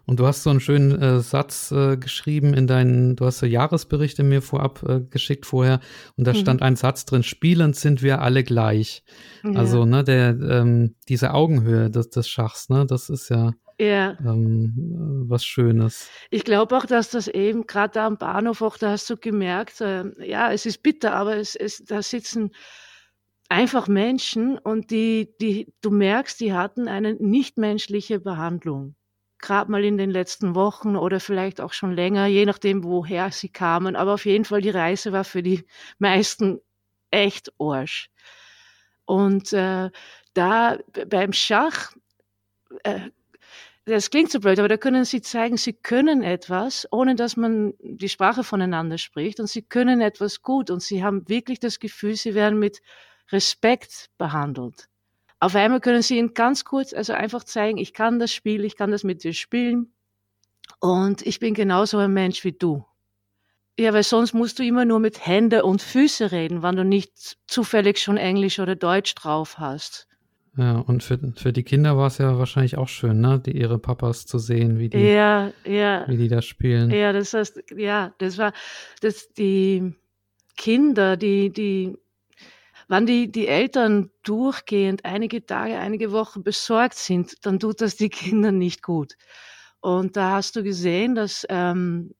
Und 0.06 0.18
du 0.18 0.26
hast 0.26 0.42
so 0.42 0.50
einen 0.50 0.58
schönen 0.58 1.00
äh, 1.00 1.20
Satz 1.20 1.70
äh, 1.70 1.96
geschrieben 1.96 2.52
in 2.54 2.66
deinen, 2.66 3.14
du 3.14 3.26
hast 3.26 3.38
so 3.38 3.46
Jahresberichte 3.46 4.24
mir 4.24 4.42
vorab 4.42 4.82
äh, 4.82 5.00
geschickt 5.00 5.46
vorher 5.46 5.78
und 6.16 6.26
da 6.26 6.32
mhm. 6.32 6.38
stand 6.38 6.62
ein 6.62 6.74
Satz 6.74 7.04
drin, 7.04 7.22
spielend 7.22 7.76
sind 7.76 8.02
wir 8.02 8.20
alle 8.20 8.42
gleich. 8.42 9.04
Ja. 9.44 9.52
Also, 9.52 9.84
ne, 9.84 10.02
der, 10.02 10.30
ähm, 10.30 10.96
diese 11.08 11.32
Augenhöhe 11.32 11.90
des, 11.90 12.10
des 12.10 12.28
Schachs, 12.28 12.68
ne, 12.70 12.86
das 12.86 13.08
ist 13.08 13.28
ja 13.28 13.52
ja. 13.80 14.18
Ähm, 14.20 15.24
was 15.26 15.44
Schönes. 15.44 16.10
Ich 16.30 16.44
glaube 16.44 16.76
auch, 16.76 16.84
dass 16.84 17.10
das 17.10 17.28
eben 17.28 17.66
gerade 17.66 17.94
da 17.94 18.06
am 18.06 18.18
Bahnhof 18.18 18.60
auch, 18.60 18.76
da 18.76 18.90
hast 18.90 19.08
du 19.08 19.16
gemerkt, 19.16 19.80
äh, 19.80 20.04
ja, 20.22 20.52
es 20.52 20.66
ist 20.66 20.82
bitter, 20.82 21.14
aber 21.14 21.36
es, 21.36 21.56
es, 21.56 21.82
da 21.84 22.02
sitzen 22.02 22.50
einfach 23.48 23.88
Menschen 23.88 24.58
und 24.58 24.90
die, 24.90 25.34
die, 25.40 25.72
du 25.80 25.90
merkst, 25.90 26.38
die 26.40 26.52
hatten 26.52 26.88
eine 26.88 27.14
nichtmenschliche 27.14 28.20
Behandlung. 28.20 28.96
Gerade 29.38 29.70
mal 29.70 29.82
in 29.82 29.96
den 29.96 30.10
letzten 30.10 30.54
Wochen 30.54 30.96
oder 30.96 31.18
vielleicht 31.18 31.62
auch 31.62 31.72
schon 31.72 31.94
länger, 31.94 32.26
je 32.26 32.44
nachdem, 32.44 32.84
woher 32.84 33.32
sie 33.32 33.48
kamen. 33.48 33.96
Aber 33.96 34.12
auf 34.12 34.26
jeden 34.26 34.44
Fall, 34.44 34.60
die 34.60 34.68
Reise 34.68 35.12
war 35.12 35.24
für 35.24 35.42
die 35.42 35.64
meisten 35.98 36.60
echt 37.10 37.50
Arsch. 37.58 38.10
Und 39.06 39.54
äh, 39.54 39.90
da 40.34 40.78
beim 41.08 41.32
Schach 41.32 41.92
äh, 42.84 43.08
das 43.86 44.10
klingt 44.10 44.30
so 44.30 44.40
blöd, 44.40 44.58
aber 44.58 44.68
da 44.68 44.76
können 44.76 45.04
sie 45.04 45.20
zeigen, 45.22 45.56
sie 45.56 45.72
können 45.72 46.22
etwas, 46.22 46.86
ohne 46.92 47.14
dass 47.16 47.36
man 47.36 47.74
die 47.80 48.08
Sprache 48.08 48.44
voneinander 48.44 48.98
spricht 48.98 49.40
und 49.40 49.48
sie 49.48 49.62
können 49.62 50.00
etwas 50.00 50.42
gut 50.42 50.70
und 50.70 50.82
sie 50.82 51.02
haben 51.02 51.28
wirklich 51.28 51.58
das 51.60 51.80
Gefühl, 51.80 52.14
sie 52.16 52.34
werden 52.34 52.58
mit 52.58 52.80
Respekt 53.32 54.10
behandelt. 54.18 54.88
Auf 55.40 55.54
einmal 55.56 55.80
können 55.80 56.02
sie 56.02 56.18
ihnen 56.18 56.34
ganz 56.34 56.64
kurz, 56.64 56.92
also 56.92 57.14
einfach 57.14 57.44
zeigen, 57.44 57.78
ich 57.78 57.94
kann 57.94 58.18
das 58.18 58.32
Spiel, 58.32 58.64
ich 58.64 58.76
kann 58.76 58.90
das 58.90 59.04
mit 59.04 59.24
dir 59.24 59.32
spielen 59.34 59.92
Und 60.80 61.22
ich 61.26 61.40
bin 61.40 61.54
genauso 61.54 61.98
ein 61.98 62.12
Mensch 62.12 62.44
wie 62.44 62.52
du. 62.52 62.84
Ja, 63.78 63.92
weil 63.94 64.02
sonst 64.04 64.34
musst 64.34 64.58
du 64.58 64.64
immer 64.64 64.84
nur 64.84 65.00
mit 65.00 65.26
Hände 65.26 65.64
und 65.64 65.82
Füße 65.82 66.32
reden, 66.32 66.62
wenn 66.62 66.76
du 66.76 66.84
nicht 66.84 67.38
zufällig 67.48 67.98
schon 67.98 68.16
Englisch 68.18 68.58
oder 68.60 68.76
Deutsch 68.76 69.14
drauf 69.16 69.58
hast. 69.58 70.06
Ja, 70.56 70.78
und 70.78 71.02
für, 71.04 71.18
für 71.36 71.52
die 71.52 71.62
Kinder 71.62 71.96
war 71.96 72.08
es 72.08 72.18
ja 72.18 72.36
wahrscheinlich 72.38 72.76
auch 72.76 72.88
schön, 72.88 73.20
ne, 73.20 73.38
die 73.38 73.56
ihre 73.56 73.78
Papas 73.78 74.26
zu 74.26 74.38
sehen, 74.38 74.78
wie 74.78 74.88
die, 74.88 74.98
ja, 74.98 75.52
ja. 75.64 76.06
wie 76.08 76.16
die 76.16 76.28
da 76.28 76.42
spielen. 76.42 76.90
Ja, 76.90 77.12
das 77.12 77.32
heißt, 77.32 77.62
ja, 77.76 78.12
das 78.18 78.36
war, 78.36 78.52
das, 79.00 79.32
die 79.32 79.94
Kinder, 80.56 81.16
die, 81.16 81.50
die, 81.50 81.96
wenn 82.88 83.06
die, 83.06 83.30
die 83.30 83.46
Eltern 83.46 84.10
durchgehend 84.24 85.04
einige 85.04 85.46
Tage, 85.46 85.78
einige 85.78 86.10
Wochen 86.10 86.42
besorgt 86.42 86.96
sind, 86.96 87.46
dann 87.46 87.60
tut 87.60 87.80
das 87.80 87.96
die 87.96 88.08
Kinder 88.10 88.50
nicht 88.50 88.82
gut. 88.82 89.14
Und 89.80 90.16
da 90.16 90.32
hast 90.32 90.56
du 90.56 90.62
gesehen, 90.62 91.14
dass 91.14 91.46
ähm, 91.48 92.12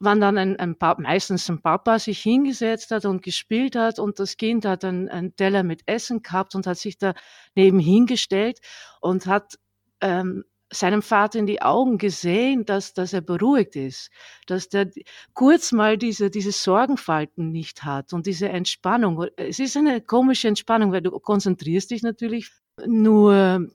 wann 0.00 0.20
dann 0.20 0.38
ein, 0.38 0.58
ein 0.58 0.76
Papa, 0.76 1.00
meistens 1.00 1.48
ein 1.48 1.60
Papa 1.60 1.98
sich 1.98 2.20
hingesetzt 2.20 2.90
hat 2.90 3.04
und 3.04 3.22
gespielt 3.22 3.76
hat 3.76 3.98
und 3.98 4.18
das 4.18 4.36
Kind 4.36 4.64
hat 4.64 4.84
einen, 4.84 5.08
einen 5.08 5.36
Teller 5.36 5.62
mit 5.62 5.82
Essen 5.86 6.22
gehabt 6.22 6.54
und 6.54 6.66
hat 6.66 6.78
sich 6.78 6.98
da 6.98 7.14
nebenhin 7.54 8.06
gestellt 8.06 8.60
und 9.00 9.26
hat 9.26 9.58
ähm, 10.00 10.44
seinem 10.72 11.02
Vater 11.02 11.38
in 11.38 11.46
die 11.46 11.62
Augen 11.62 11.98
gesehen, 11.98 12.64
dass, 12.64 12.94
dass 12.94 13.12
er 13.12 13.20
beruhigt 13.20 13.76
ist, 13.76 14.10
dass 14.46 14.68
der 14.68 14.90
kurz 15.34 15.72
mal 15.72 15.98
diese, 15.98 16.30
diese 16.30 16.52
Sorgenfalten 16.52 17.50
nicht 17.50 17.84
hat 17.84 18.12
und 18.12 18.26
diese 18.26 18.48
Entspannung. 18.48 19.26
Es 19.36 19.58
ist 19.58 19.76
eine 19.76 20.00
komische 20.00 20.48
Entspannung, 20.48 20.92
weil 20.92 21.02
du 21.02 21.10
konzentrierst 21.10 21.90
dich 21.90 22.02
natürlich 22.02 22.50
nur, 22.86 23.68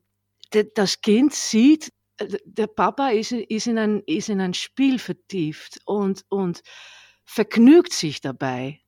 das 0.75 1.01
Kind 1.01 1.33
sieht, 1.33 1.91
der 2.19 2.67
Papa 2.67 3.09
ist, 3.09 3.31
ist, 3.31 3.67
in 3.67 3.77
ein, 3.77 4.03
ist 4.05 4.29
in 4.29 4.41
ein 4.41 4.53
Spiel 4.53 4.99
vertieft 4.99 5.79
und, 5.85 6.25
und 6.29 6.61
vergnügt 7.25 7.93
sich 7.93 8.21
dabei. 8.21 8.81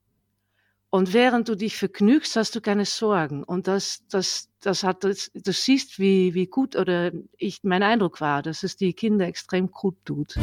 Und 0.89 1.13
während 1.13 1.50
du 1.50 1.55
dich 1.55 1.75
vergnügst, 1.75 2.36
hast 2.38 2.55
du 2.55 2.62
keine 2.62 2.86
Sorgen. 2.86 3.43
Und 3.43 3.67
das, 3.67 4.03
das, 4.10 4.50
das 4.62 4.84
hat, 4.84 5.03
das, 5.03 5.29
du 5.34 5.51
siehst, 5.51 6.00
wie, 6.00 6.34
wie 6.34 6.48
gut, 6.48 6.75
oder 6.75 7.12
ich, 7.38 7.60
mein 7.63 7.84
Eindruck 7.84 8.22
war, 8.22 8.41
dass 8.41 8.63
es 8.63 8.77
die 8.77 8.93
Kinder 8.93 9.27
extrem 9.27 9.69
gut 9.69 9.98
tut. 10.05 10.36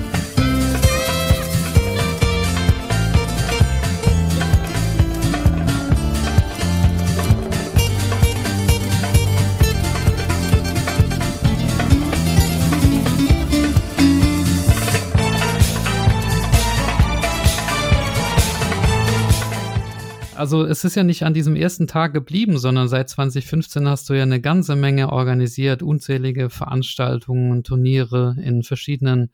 Also 20.45 20.63
es 20.63 20.85
ist 20.85 20.95
ja 20.95 21.05
nicht 21.05 21.23
an 21.23 21.33
diesem 21.33 21.57
ersten 21.57 21.87
Tag 21.87 22.13
geblieben, 22.13 22.59
sondern 22.59 22.87
seit 22.87 23.09
2015 23.09 23.89
hast 23.89 24.11
du 24.11 24.13
ja 24.13 24.25
eine 24.25 24.43
ganze 24.43 24.77
Menge 24.77 25.11
organisiert, 25.11 25.83
unzählige 25.83 26.51
Veranstaltungen, 26.51 27.65
Turniere 27.65 28.37
in 28.39 28.63
verschiedenen 28.63 29.31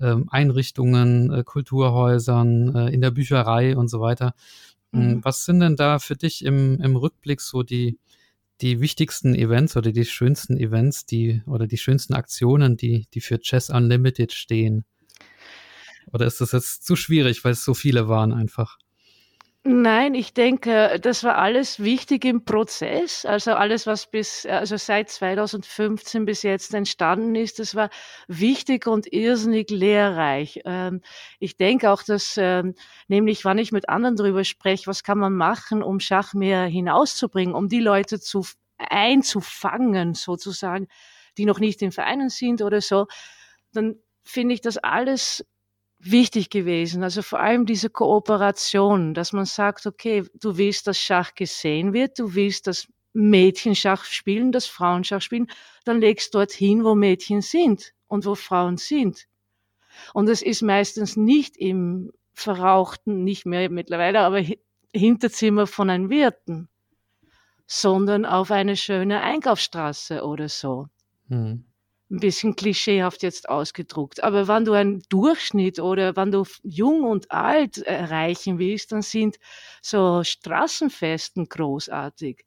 ähm, 0.00 0.28
Einrichtungen, 0.30 1.32
äh, 1.32 1.42
Kulturhäusern, 1.42 2.72
äh, 2.72 2.94
in 2.94 3.00
der 3.00 3.10
Bücherei 3.10 3.76
und 3.76 3.88
so 3.88 4.00
weiter. 4.00 4.32
Hm, 4.92 5.14
mhm. 5.14 5.24
Was 5.24 5.44
sind 5.44 5.58
denn 5.58 5.74
da 5.74 5.98
für 5.98 6.14
dich 6.14 6.44
im, 6.44 6.80
im 6.80 6.94
Rückblick 6.94 7.40
so 7.40 7.64
die, 7.64 7.98
die 8.60 8.80
wichtigsten 8.80 9.34
Events 9.34 9.76
oder 9.76 9.90
die 9.90 10.04
schönsten 10.04 10.56
Events, 10.56 11.04
die 11.04 11.42
oder 11.46 11.66
die 11.66 11.78
schönsten 11.78 12.14
Aktionen, 12.14 12.76
die, 12.76 13.08
die 13.12 13.20
für 13.20 13.40
Chess 13.40 13.70
Unlimited 13.70 14.32
stehen? 14.32 14.84
Oder 16.12 16.26
ist 16.26 16.40
das 16.40 16.52
jetzt 16.52 16.86
zu 16.86 16.94
schwierig, 16.94 17.42
weil 17.42 17.54
es 17.54 17.64
so 17.64 17.74
viele 17.74 18.06
waren 18.06 18.32
einfach? 18.32 18.78
Nein, 19.66 20.12
ich 20.14 20.34
denke, 20.34 21.00
das 21.00 21.24
war 21.24 21.38
alles 21.38 21.80
wichtig 21.82 22.26
im 22.26 22.44
Prozess. 22.44 23.24
Also 23.24 23.52
alles, 23.54 23.86
was 23.86 24.06
bis, 24.10 24.44
also 24.44 24.76
seit 24.76 25.08
2015 25.08 26.26
bis 26.26 26.42
jetzt 26.42 26.74
entstanden 26.74 27.34
ist, 27.34 27.58
das 27.58 27.74
war 27.74 27.88
wichtig 28.28 28.86
und 28.86 29.10
irrsinnig 29.10 29.70
lehrreich. 29.70 30.60
Ähm, 30.66 31.00
ich 31.40 31.56
denke 31.56 31.90
auch, 31.90 32.02
dass, 32.02 32.34
ähm, 32.36 32.74
nämlich, 33.08 33.46
wann 33.46 33.56
ich 33.56 33.72
mit 33.72 33.88
anderen 33.88 34.16
darüber 34.16 34.44
spreche, 34.44 34.86
was 34.86 35.02
kann 35.02 35.16
man 35.18 35.32
machen, 35.34 35.82
um 35.82 35.98
Schach 35.98 36.34
mehr 36.34 36.64
hinauszubringen, 36.66 37.54
um 37.54 37.68
die 37.70 37.80
Leute 37.80 38.20
zu 38.20 38.44
einzufangen, 38.76 40.12
sozusagen, 40.12 40.88
die 41.38 41.46
noch 41.46 41.58
nicht 41.58 41.80
in 41.80 41.90
Vereinen 41.90 42.28
sind 42.28 42.60
oder 42.60 42.82
so, 42.82 43.06
dann 43.72 43.96
finde 44.24 44.54
ich 44.54 44.60
das 44.60 44.76
alles 44.78 45.44
wichtig 46.10 46.50
gewesen. 46.50 47.02
Also 47.02 47.22
vor 47.22 47.40
allem 47.40 47.66
diese 47.66 47.90
Kooperation, 47.90 49.14
dass 49.14 49.32
man 49.32 49.44
sagt, 49.44 49.86
okay, 49.86 50.24
du 50.34 50.56
willst, 50.56 50.86
dass 50.86 50.98
Schach 50.98 51.34
gesehen 51.34 51.92
wird, 51.92 52.18
du 52.18 52.34
willst, 52.34 52.66
dass 52.66 52.86
Mädchen 53.12 53.74
Schach 53.74 54.04
spielen, 54.04 54.52
dass 54.52 54.66
Frauen 54.66 55.04
Schach 55.04 55.22
spielen, 55.22 55.48
dann 55.84 56.00
legst 56.00 56.34
dorthin, 56.34 56.84
wo 56.84 56.94
Mädchen 56.94 57.42
sind 57.42 57.92
und 58.08 58.26
wo 58.26 58.34
Frauen 58.34 58.76
sind. 58.76 59.26
Und 60.12 60.28
es 60.28 60.42
ist 60.42 60.62
meistens 60.62 61.16
nicht 61.16 61.56
im 61.56 62.12
verrauchten, 62.32 63.22
nicht 63.22 63.46
mehr 63.46 63.70
mittlerweile, 63.70 64.20
aber 64.20 64.42
Hinterzimmer 64.92 65.66
von 65.66 65.90
einem 65.90 66.10
Wirten, 66.10 66.68
sondern 67.66 68.24
auf 68.24 68.50
eine 68.50 68.76
schöne 68.76 69.22
Einkaufsstraße 69.22 70.24
oder 70.24 70.48
so. 70.48 70.88
Hm 71.28 71.64
ein 72.14 72.20
bisschen 72.20 72.56
klischeehaft 72.56 73.22
jetzt 73.22 73.48
ausgedruckt. 73.48 74.22
Aber 74.22 74.48
wenn 74.48 74.64
du 74.64 74.72
einen 74.72 75.02
Durchschnitt 75.08 75.80
oder 75.80 76.16
wenn 76.16 76.30
du 76.30 76.44
jung 76.62 77.04
und 77.04 77.30
alt 77.30 77.78
erreichen 77.78 78.58
willst, 78.58 78.92
dann 78.92 79.02
sind 79.02 79.36
so 79.82 80.22
Straßenfesten 80.22 81.48
großartig. 81.48 82.44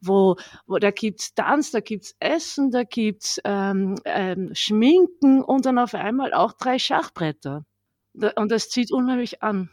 Wo, 0.00 0.36
wo 0.66 0.78
da 0.78 0.90
gibt's 0.90 1.34
Tanz, 1.34 1.70
da 1.70 1.80
gibt's 1.80 2.14
Essen, 2.18 2.70
da 2.70 2.82
gibt's 2.82 3.40
ähm, 3.44 3.96
ähm, 4.04 4.50
Schminken 4.52 5.42
und 5.42 5.64
dann 5.64 5.78
auf 5.78 5.94
einmal 5.94 6.34
auch 6.34 6.52
drei 6.52 6.78
Schachbretter. 6.78 7.64
Und 8.12 8.50
das 8.50 8.68
zieht 8.68 8.92
unheimlich 8.92 9.42
an. 9.42 9.70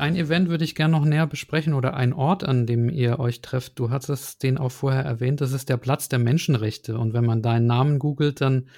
Ein 0.00 0.16
Event 0.16 0.48
würde 0.48 0.64
ich 0.64 0.74
gerne 0.74 0.92
noch 0.92 1.04
näher 1.04 1.26
besprechen 1.26 1.74
oder 1.74 1.94
ein 1.94 2.12
Ort, 2.12 2.44
an 2.44 2.66
dem 2.66 2.88
ihr 2.88 3.18
euch 3.20 3.40
trefft. 3.40 3.78
Du 3.78 3.90
hattest 3.90 4.42
den 4.42 4.58
auch 4.58 4.72
vorher 4.72 5.04
erwähnt. 5.04 5.40
Das 5.40 5.52
ist 5.52 5.68
der 5.68 5.76
Platz 5.76 6.08
der 6.08 6.18
Menschenrechte. 6.18 6.98
Und 6.98 7.12
wenn 7.12 7.24
man 7.24 7.42
deinen 7.42 7.66
Namen 7.66 7.98
googelt, 7.98 8.40
dann 8.40 8.68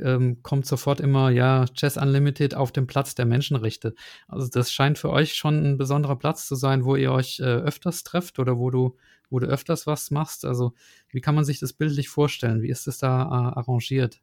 ähm, 0.00 0.42
kommt 0.42 0.66
sofort 0.66 1.00
immer, 1.00 1.30
ja, 1.30 1.66
Chess 1.74 1.96
Unlimited 1.96 2.54
auf 2.54 2.72
dem 2.72 2.86
Platz 2.86 3.14
der 3.14 3.26
Menschenrechte. 3.26 3.94
Also 4.26 4.48
das 4.48 4.72
scheint 4.72 4.98
für 4.98 5.10
euch 5.10 5.34
schon 5.34 5.62
ein 5.64 5.78
besonderer 5.78 6.16
Platz 6.16 6.46
zu 6.46 6.54
sein, 6.54 6.84
wo 6.84 6.96
ihr 6.96 7.12
euch 7.12 7.40
äh, 7.40 7.44
öfters 7.44 8.04
trefft 8.04 8.38
oder 8.38 8.58
wo 8.58 8.70
du, 8.70 8.96
wo 9.30 9.38
du 9.38 9.46
öfters 9.46 9.86
was 9.86 10.10
machst. 10.10 10.44
Also 10.44 10.72
wie 11.10 11.20
kann 11.20 11.34
man 11.34 11.44
sich 11.44 11.60
das 11.60 11.72
bildlich 11.72 12.08
vorstellen? 12.08 12.62
Wie 12.62 12.70
ist 12.70 12.86
es 12.86 12.98
da 12.98 13.22
äh, 13.22 13.58
arrangiert? 13.58 14.20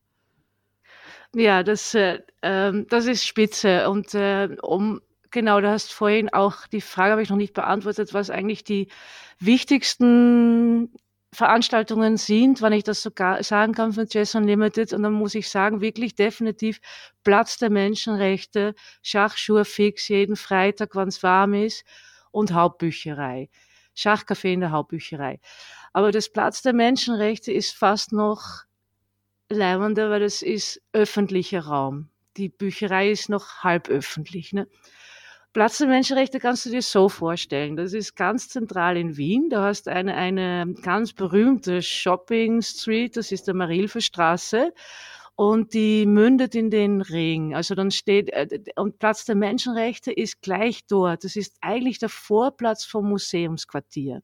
Ja, 1.33 1.63
das, 1.63 1.93
äh, 1.93 2.19
ähm, 2.41 2.88
das 2.89 3.07
ist 3.07 3.25
spitze. 3.25 3.89
Und 3.89 4.13
äh, 4.13 4.55
um 4.62 5.01
Genau, 5.35 5.59
du 5.59 5.69
hast 5.69 5.91
vorhin 5.91 6.29
auch 6.31 6.65
die 6.65 6.79
Frage, 6.79 7.11
habe 7.11 7.21
ich 7.21 7.29
noch 7.29 7.35
nicht 7.35 7.53
beantwortet, 7.53 8.13
was 8.13 8.29
eigentlich 8.29 8.63
die 8.63 8.87
wichtigsten 9.37 10.93
Veranstaltungen 11.33 12.15
sind, 12.15 12.61
wenn 12.61 12.71
ich 12.71 12.85
das 12.85 13.01
sogar 13.01 13.43
sagen 13.43 13.73
kann 13.73 13.91
von 13.91 14.07
Jazz 14.09 14.33
Unlimited. 14.35 14.93
Und 14.93 15.03
dann 15.03 15.11
muss 15.11 15.35
ich 15.35 15.49
sagen, 15.49 15.81
wirklich 15.81 16.15
definitiv 16.15 16.79
Platz 17.25 17.57
der 17.57 17.69
Menschenrechte, 17.69 18.75
Schachschuhe 19.01 19.65
fix 19.65 20.07
jeden 20.07 20.37
Freitag, 20.37 20.95
wenn 20.95 21.09
es 21.09 21.21
warm 21.21 21.53
ist 21.53 21.83
und 22.31 22.53
Hauptbücherei. 22.53 23.49
Schachcafé 23.93 24.53
in 24.53 24.61
der 24.61 24.71
Hauptbücherei. 24.71 25.41
Aber 25.91 26.13
das 26.13 26.29
Platz 26.29 26.61
der 26.61 26.71
Menschenrechte 26.71 27.51
ist 27.51 27.75
fast 27.75 28.13
noch 28.13 28.63
leibender, 29.49 30.09
weil 30.09 30.23
es 30.23 30.41
ist 30.41 30.81
öffentlicher 30.93 31.65
Raum. 31.65 32.07
Die 32.37 32.47
Bücherei 32.47 33.11
ist 33.11 33.27
noch 33.27 33.65
halb 33.65 33.89
öffentlich. 33.89 34.53
Ne? 34.53 34.67
Platz 35.55 35.77
der 35.77 35.88
Menschenrechte 35.88 36.41
kannst 36.41 36.65
du 36.65 36.69
dir 36.69 36.81
so 36.81 37.07
vorstellen. 37.07 37.77
Das 37.77 37.93
ist 37.93 38.17
ganz 38.17 38.50
zentral 38.50 38.97
in 38.97 39.15
Wien. 39.15 39.50
Du 39.50 39.62
hast 39.62 39.88
eine, 39.88 40.13
eine 40.13 40.75
ganz 40.81 41.13
berühmte 41.13 41.81
Shopping 41.81 42.62
Street, 42.62 43.15
das 43.15 43.31
ist 43.31 43.47
der 43.47 43.53
Marilfer 43.53 44.01
Straße. 44.01 44.74
Und 45.38 45.74
die 45.74 46.05
mündet 46.05 46.55
in 46.55 46.69
den 46.69 47.00
Ring. 47.00 47.55
Also 47.55 47.74
dann 47.74 47.89
steht, 47.91 48.31
äh, 48.31 48.65
und 48.75 49.00
Platz 49.00 49.24
der 49.24 49.35
Menschenrechte 49.35 50.12
ist 50.12 50.41
gleich 50.41 50.85
dort. 50.88 51.24
Das 51.24 51.38
ist 51.38 51.55
eigentlich 51.62 52.00
der 52.00 52.09
Vorplatz 52.09 52.83
vom 52.83 53.07
Museumsquartier. 53.07 54.21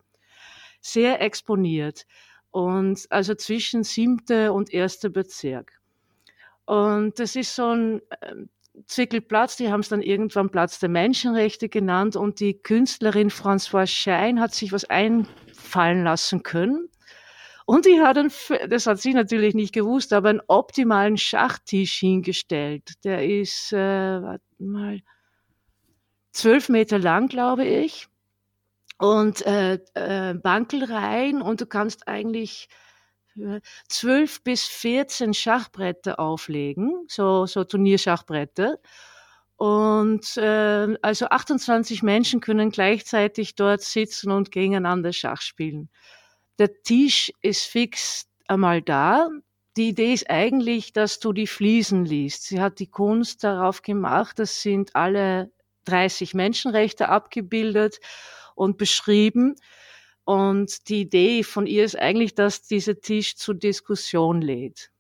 Sehr 0.82 1.22
exponiert. 1.22 2.08
Und 2.50 3.06
also 3.10 3.36
zwischen 3.36 3.86
siebte 3.86 4.52
und 4.52 4.74
erster 4.74 5.08
Bezirk. 5.08 5.80
Und 6.66 7.20
das 7.20 7.38
ist 7.38 7.56
so 7.56 7.70
ein, 7.70 8.02
Zwickelplatz, 8.86 9.58
die 9.58 9.72
haben 9.72 9.82
es 9.82 9.90
dann 9.90 10.02
irgendwann 10.02 10.50
Platz 10.50 10.80
der 10.80 10.90
Menschenrechte 10.90 11.70
genannt 11.70 12.16
und 12.16 12.40
die 12.40 12.54
Künstlerin 12.54 13.30
Françoise 13.30 13.88
Schein 13.88 14.40
hat 14.40 14.54
sich 14.54 14.72
was 14.72 14.86
einfallen 14.86 16.04
lassen 16.04 16.44
können. 16.44 16.90
Und 17.66 17.86
die 17.86 18.02
hat 18.02 18.18
einen, 18.18 18.32
das 18.70 18.88
hat 18.88 19.00
sie 19.00 19.14
natürlich 19.14 19.56
nicht 19.56 19.74
gewusst, 19.74 20.14
aber 20.14 20.30
einen 20.30 20.42
optimalen 20.48 21.18
Schachtisch 21.18 22.00
hingestellt. 22.00 23.04
Der 23.04 23.26
ist, 23.26 23.72
äh, 23.72 24.22
warte 24.22 24.44
mal, 24.60 25.00
zwölf 26.32 26.70
Meter 26.70 27.00
lang, 27.00 27.28
glaube 27.28 27.66
ich. 27.66 28.08
Und 28.98 29.46
äh, 29.46 29.80
äh, 29.94 30.34
Bankelreihen 30.34 31.42
und 31.42 31.62
du 31.62 31.66
kannst 31.66 32.08
eigentlich 32.08 32.68
zwölf 33.88 34.44
bis 34.44 34.66
14 34.66 35.34
Schachbretter 35.34 36.20
auflegen, 36.20 37.06
so, 37.08 37.46
so 37.46 37.64
Turnierschachbretter. 37.64 38.78
Und 39.56 40.38
äh, 40.38 40.98
also 41.02 41.28
28 41.28 42.02
Menschen 42.02 42.42
können 42.42 42.72
gleichzeitig 42.72 43.56
dort 43.56 43.82
sitzen 43.82 44.32
und 44.32 44.52
gegeneinander 44.52 45.14
Schach 45.14 45.42
spielen. 45.42 45.90
Der 46.58 46.82
Tisch 46.82 47.32
ist 47.42 47.66
fix 47.66 48.26
einmal 48.48 48.82
da. 48.82 49.30
Die 49.78 49.90
Idee 49.90 50.14
ist 50.14 50.30
eigentlich, 50.30 50.94
dass 50.94 51.20
du 51.20 51.32
die 51.32 51.48
Fliesen 51.48 52.06
liest. 52.06 52.44
Sie 52.44 52.60
hat 52.60 52.80
die 52.80 52.90
Kunst 52.90 53.44
darauf 53.44 53.84
gemacht, 53.84 54.40
das 54.40 54.62
sind 54.62 54.96
alle 54.96 55.52
30 55.86 56.34
Menschenrechte 56.34 57.10
abgebildet 57.10 58.00
und 58.56 58.78
beschrieben. 58.78 59.56
Und 60.24 60.88
die 60.90 61.02
Idee 61.02 61.44
von 61.44 61.66
ihr 61.68 61.84
ist 61.84 61.98
eigentlich, 61.98 62.36
dass 62.36 62.62
dieser 62.62 63.00
Tisch 63.02 63.36
zur 63.36 63.56
Diskussion 63.56 64.42
lädt. 64.42 64.92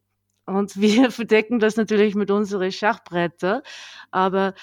Und 0.45 0.75
wir 0.81 1.11
verdecken 1.11 1.59
das 1.59 1.75
natürlich 1.77 2.15
mit 2.15 2.31
unseren 2.31 2.71
Schachbretter, 2.71 3.63
aber 4.11 4.53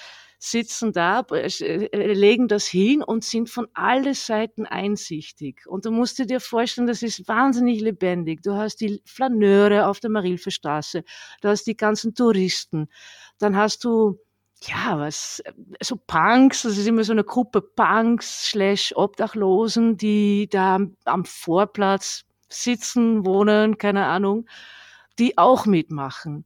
sitzen 0.41 0.93
da, 0.93 1.19
äh, 1.31 2.13
legen 2.13 2.47
das 2.47 2.65
hin 2.65 3.03
und 3.03 3.25
sind 3.25 3.49
von 3.49 3.67
allen 3.73 4.13
Seiten 4.13 4.65
einsichtig. 4.65 5.67
Und 5.67 5.85
du 5.85 5.91
musst 5.91 6.17
dir 6.17 6.39
vorstellen, 6.39 6.87
das 6.87 7.03
ist 7.03 7.27
wahnsinnig 7.27 7.81
lebendig. 7.81 8.41
Du 8.41 8.53
hast 8.53 8.77
die 8.77 9.01
Flaneure 9.05 9.87
auf 9.87 9.99
der 9.99 10.09
Marilferstraße, 10.09 11.03
du 11.41 11.47
hast 11.49 11.67
die 11.67 11.75
ganzen 11.75 12.15
Touristen, 12.15 12.87
dann 13.37 13.57
hast 13.57 13.83
du 13.83 14.17
ja, 14.63 14.99
was, 14.99 15.41
so 15.81 15.95
Punks, 15.95 16.63
das 16.63 16.77
ist 16.77 16.87
immer 16.87 17.03
so 17.03 17.13
eine 17.13 17.23
Gruppe 17.23 17.61
Punks 17.61 18.49
slash 18.49 18.93
Obdachlosen, 18.95 19.97
die 19.97 20.49
da 20.49 20.79
am 21.05 21.25
Vorplatz 21.25 22.25
sitzen, 22.49 23.25
wohnen, 23.25 23.77
keine 23.77 24.05
Ahnung, 24.05 24.47
die 25.17 25.37
auch 25.37 25.65
mitmachen. 25.65 26.45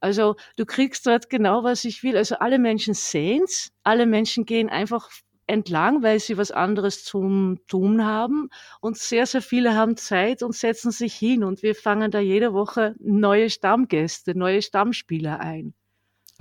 Also 0.00 0.36
du 0.56 0.66
kriegst 0.66 1.06
dort 1.06 1.30
genau, 1.30 1.62
was 1.62 1.84
ich 1.84 2.02
will. 2.02 2.16
Also 2.16 2.36
alle 2.36 2.58
Menschen 2.58 2.94
sehen's, 2.94 3.72
alle 3.84 4.06
Menschen 4.06 4.44
gehen 4.46 4.68
einfach 4.68 5.08
entlang, 5.46 6.02
weil 6.02 6.18
sie 6.18 6.36
was 6.38 6.50
anderes 6.50 7.04
zum 7.04 7.58
Tun 7.68 8.04
haben. 8.04 8.48
Und 8.80 8.98
sehr, 8.98 9.26
sehr 9.26 9.42
viele 9.42 9.76
haben 9.76 9.96
Zeit 9.96 10.42
und 10.42 10.56
setzen 10.56 10.90
sich 10.90 11.14
hin. 11.14 11.44
Und 11.44 11.62
wir 11.62 11.74
fangen 11.76 12.10
da 12.10 12.18
jede 12.18 12.52
Woche 12.52 12.96
neue 12.98 13.50
Stammgäste, 13.50 14.36
neue 14.36 14.62
Stammspieler 14.62 15.38
ein. 15.40 15.74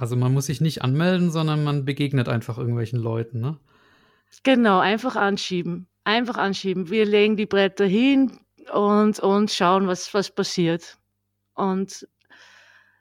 Also 0.02 0.16
man 0.16 0.34
muss 0.34 0.48
sich 0.48 0.62
nicht 0.62 0.82
anmelden, 0.82 1.30
sondern 1.30 1.64
man 1.64 1.86
begegnet 1.86 2.28
einfach 2.28 2.58
irgendwelchen 2.58 2.98
Leuten, 2.98 3.40
ne? 3.40 3.60
Genau, 4.42 4.80
einfach 4.80 5.16
anschieben. 5.16 5.86
Einfach 6.04 6.38
anschieben. 6.38 6.90
Wir 6.90 7.06
legen 7.06 7.38
die 7.38 7.46
Bretter 7.46 7.86
hin 7.86 8.40
und, 8.74 9.20
und 9.20 9.52
schauen, 9.52 9.86
was, 9.86 10.12
was 10.16 10.34
passiert. 10.34 10.98
Und 11.54 12.08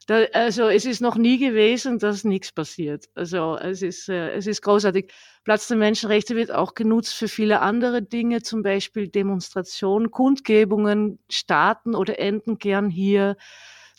da, 0.08 0.24
also 0.34 0.68
es 0.68 0.84
ist 0.84 1.00
noch 1.00 1.16
nie 1.16 1.38
gewesen, 1.38 1.98
dass 1.98 2.24
nichts 2.24 2.52
passiert. 2.52 3.06
Also 3.14 3.56
es 3.56 3.80
ist, 3.80 4.10
äh, 4.10 4.32
es 4.32 4.46
ist 4.46 4.60
großartig. 4.60 5.10
Platz 5.44 5.68
der 5.68 5.78
Menschenrechte 5.78 6.36
wird 6.36 6.52
auch 6.52 6.74
genutzt 6.74 7.14
für 7.14 7.28
viele 7.28 7.60
andere 7.60 8.02
Dinge, 8.02 8.42
zum 8.42 8.62
Beispiel 8.62 9.08
Demonstrationen, 9.08 10.10
Kundgebungen 10.10 11.18
starten 11.30 11.94
oder 11.94 12.18
enden 12.18 12.58
gern 12.58 12.90
hier 12.90 13.38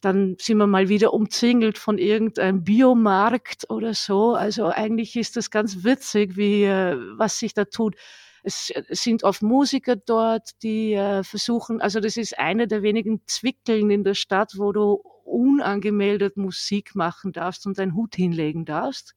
dann 0.02 0.36
sind 0.40 0.58
wir 0.58 0.68
mal 0.68 0.90
wieder 0.90 1.14
umzingelt 1.14 1.78
von 1.78 1.98
irgendeinem 1.98 2.64
Biomarkt 2.64 3.70
oder 3.70 3.94
so. 3.94 4.34
Also 4.34 4.68
eigentlich 4.68 5.16
ist 5.16 5.38
das 5.38 5.52
ganz 5.52 5.84
witzig, 5.84 6.36
wie, 6.36 6.64
äh, 6.64 6.98
was 7.18 7.40
sich 7.40 7.54
da 7.54 7.66
tut. 7.66 7.96
Es 8.44 8.74
sind 8.90 9.24
oft 9.24 9.44
Musiker 9.44 9.96
dort, 9.96 10.64
die 10.64 10.94
äh, 10.94 11.24
versuchen, 11.24 11.80
also 11.80 12.00
das 12.00 12.18
ist 12.18 12.40
eine 12.40 12.68
der 12.68 12.82
wenigen 12.82 13.22
Zwickeln 13.28 13.92
in 13.92 14.04
der 14.04 14.16
Stadt, 14.16 14.54
wo 14.58 14.72
du 14.72 15.04
unangemeldet 15.24 16.38
Musik 16.38 16.96
machen 16.96 17.34
darfst 17.34 17.68
und 17.68 17.78
deinen 17.78 17.96
Hut 17.96 18.16
hinlegen 18.16 18.66
darfst. 18.66 19.16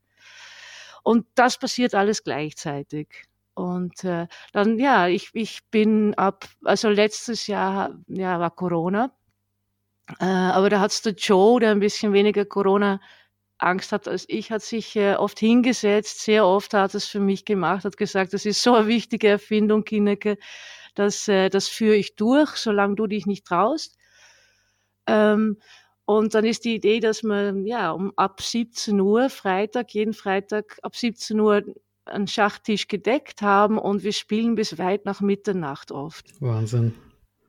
Und 1.03 1.27
das 1.35 1.59
passiert 1.59 1.95
alles 1.95 2.23
gleichzeitig. 2.23 3.25
Und 3.55 4.05
äh, 4.05 4.27
dann, 4.53 4.79
ja, 4.79 5.09
ich, 5.09 5.31
ich 5.33 5.61
bin 5.71 6.13
ab, 6.15 6.47
also 6.63 6.91
letztes 6.91 7.47
Jahr 7.47 7.95
ja, 8.09 8.39
war 8.41 8.51
Corona 8.51 9.11
äh, 10.21 10.25
aber 10.25 10.71
da 10.71 10.81
hat's 10.81 11.03
der 11.03 11.15
Joe, 11.15 11.61
der 11.61 11.71
ein 11.71 11.81
bisschen 11.81 12.13
weniger 12.13 12.45
Corona 12.45 13.01
Angst 13.59 13.93
hat 13.93 14.09
als 14.09 14.27
ich, 14.29 14.51
hat 14.51 14.63
sich 14.63 14.97
äh, 14.97 15.15
oft 15.15 15.39
hingesetzt, 15.39 16.21
sehr 16.21 16.47
oft 16.47 16.75
hat 16.75 16.95
es 16.95 17.07
für 17.07 17.21
mich 17.21 17.45
gemacht, 17.45 17.85
hat 17.85 17.97
gesagt, 17.97 18.33
das 18.33 18.45
ist 18.45 18.63
so 18.63 18.75
eine 18.75 18.89
wichtige 18.89 19.29
Erfindung, 19.29 19.85
Kineke, 19.85 20.39
das, 20.95 21.29
äh, 21.29 21.49
das 21.49 21.69
führe 21.69 21.97
ich 21.97 22.17
durch, 22.17 22.51
solange 22.57 22.97
du 22.97 23.07
dich 23.07 23.27
nicht 23.27 23.47
traust. 23.47 23.97
Ähm, 25.07 25.59
und 26.07 26.35
dann 26.35 26.45
ist 26.45 26.65
die 26.65 26.75
Idee, 26.75 27.01
dass 27.01 27.23
wir 27.23 27.55
ja 27.65 27.93
um 27.93 28.13
ab 28.17 28.43
17 28.43 29.01
Uhr 29.01 29.31
Freitag, 29.31 29.95
jeden 29.95 30.13
Freitag 30.13 30.79
ab 30.83 30.97
17 30.97 31.41
Uhr 31.41 31.63
einen 32.05 32.27
Schachtisch 32.27 32.89
gedeckt 32.89 33.41
haben 33.41 33.79
und 33.79 34.03
wir 34.03 34.13
spielen 34.13 34.55
bis 34.57 34.77
weit 34.77 35.07
nach 35.07 35.23
Mitternacht 35.23 35.91
oft. 35.91 36.27
Wahnsinn. 36.41 36.95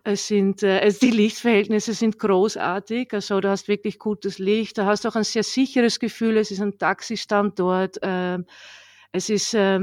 Es 0.07 0.27
sind, 0.27 0.63
also 0.63 0.99
die 0.99 1.09
Lichtverhältnisse 1.09 1.93
sind 1.95 2.19
großartig. 2.19 3.11
Also 3.11 3.39
du 3.39 3.49
hast 3.49 3.67
wirklich 3.67 3.97
gutes 3.97 4.37
Licht. 4.37 4.77
Du 4.77 4.85
hast 4.85 5.07
auch 5.07 5.15
ein 5.15 5.23
sehr 5.23 5.41
sicheres 5.41 5.99
Gefühl. 5.99 6.37
Es 6.37 6.51
ist 6.51 6.61
ein 6.61 6.77
Taxistandort. 6.77 8.01
Äh, 8.03 8.37
es 9.11 9.29
ist 9.29 9.55
äh, 9.55 9.79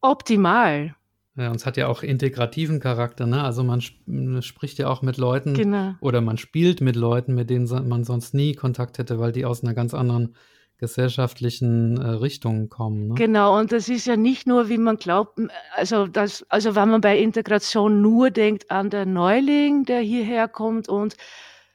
optimal. 0.00 0.96
Ja, 1.36 1.50
und 1.50 1.56
es 1.56 1.66
hat 1.66 1.76
ja 1.76 1.88
auch 1.88 2.02
integrativen 2.02 2.80
Charakter, 2.80 3.26
ne? 3.26 3.42
Also 3.44 3.62
man 3.62 3.80
sp 3.84 4.00
spricht 4.40 4.78
ja 4.78 4.88
auch 4.88 5.02
mit 5.02 5.18
Leuten 5.18 5.52
genau. 5.54 5.94
oder 6.00 6.22
man 6.22 6.38
spielt 6.38 6.80
mit 6.80 6.96
Leuten, 6.96 7.34
mit 7.34 7.50
denen 7.50 7.66
man 7.88 8.04
sonst 8.04 8.32
nie 8.32 8.54
Kontakt 8.54 8.96
hätte, 8.96 9.18
weil 9.18 9.32
die 9.32 9.44
aus 9.44 9.62
einer 9.62 9.74
ganz 9.74 9.92
anderen 9.92 10.36
gesellschaftlichen 10.82 11.96
äh, 11.96 12.08
Richtungen 12.08 12.68
kommen. 12.68 13.08
Ne? 13.08 13.14
Genau, 13.14 13.56
und 13.56 13.70
das 13.70 13.88
ist 13.88 14.04
ja 14.04 14.16
nicht 14.16 14.48
nur, 14.48 14.68
wie 14.68 14.78
man 14.78 14.96
glaubt, 14.96 15.38
also, 15.76 16.08
das, 16.08 16.44
also 16.48 16.74
wenn 16.74 16.88
man 16.88 17.00
bei 17.00 17.16
Integration 17.18 18.02
nur 18.02 18.30
denkt 18.30 18.68
an 18.72 18.90
der 18.90 19.06
Neuling, 19.06 19.84
der 19.84 20.00
hierher 20.00 20.48
kommt 20.48 20.88
und 20.88 21.14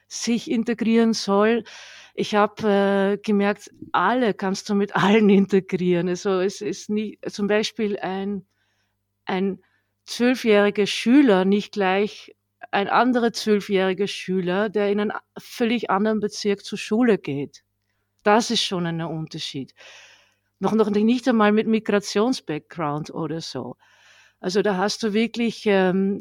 sich 0.10 0.52
integrieren 0.52 1.14
soll. 1.14 1.64
Ich 2.16 2.36
habe 2.36 2.68
äh, 2.68 3.18
gemerkt, 3.18 3.72
alle 3.94 4.34
kannst 4.34 4.68
du 4.68 4.76
mit 4.76 4.94
allen 4.98 5.30
integrieren. 5.30 6.10
Also 6.10 6.42
es 6.42 6.60
ist 6.60 6.90
nicht 6.90 7.20
zum 7.32 7.48
Beispiel 7.48 7.98
ein 8.00 8.46
ein 9.24 9.60
zwölfjähriger 10.06 10.86
Schüler 10.86 11.46
nicht 11.46 11.72
gleich 11.74 12.36
ein 12.72 12.90
anderer 12.90 13.32
zwölfjähriger 13.32 14.08
Schüler, 14.08 14.68
der 14.70 14.92
in 14.92 15.00
einen 15.00 15.14
völlig 15.38 15.90
anderen 15.90 16.20
Bezirk 16.20 16.66
zur 16.66 16.78
Schule 16.78 17.18
geht. 17.18 17.64
Das 18.28 18.52
ist 18.52 18.62
schon 18.62 18.86
ein 18.86 19.02
Unterschied. 19.02 19.74
Noch, 20.60 20.74
noch 20.74 20.90
nicht 20.90 21.30
einmal 21.30 21.54
mit 21.54 21.66
Migrationsbackground 21.66 23.10
oder 23.14 23.40
so. 23.40 23.78
Also 24.42 24.62
da 24.62 24.76
hast 24.76 25.02
du 25.04 25.14
wirklich 25.14 25.64
ähm, 25.66 26.20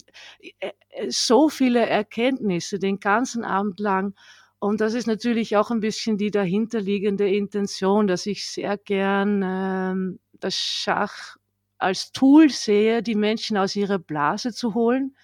äh, 0.61 0.71
so 1.09 1.49
viele 1.49 1.85
Erkenntnisse 1.85 2.79
den 2.79 3.01
ganzen 3.01 3.45
Abend 3.45 3.81
lang. 3.81 4.15
Und 4.61 4.81
das 4.81 4.95
ist 4.95 5.09
natürlich 5.09 5.57
auch 5.57 5.73
ein 5.73 5.81
bisschen 5.81 6.17
die 6.17 6.31
dahinterliegende 6.31 7.29
Intention, 7.29 8.07
dass 8.07 8.27
ich 8.27 8.49
sehr 8.49 8.79
gern 8.79 9.43
ähm, 9.45 10.21
das 10.35 10.55
Schach 10.55 11.37
als 11.79 12.13
Tool 12.13 12.51
sehe, 12.51 13.03
die 13.03 13.17
Menschen 13.17 13.57
aus 13.57 13.75
ihrer 13.75 13.99
Blase 13.99 14.53
zu 14.53 14.75
holen. 14.75 15.17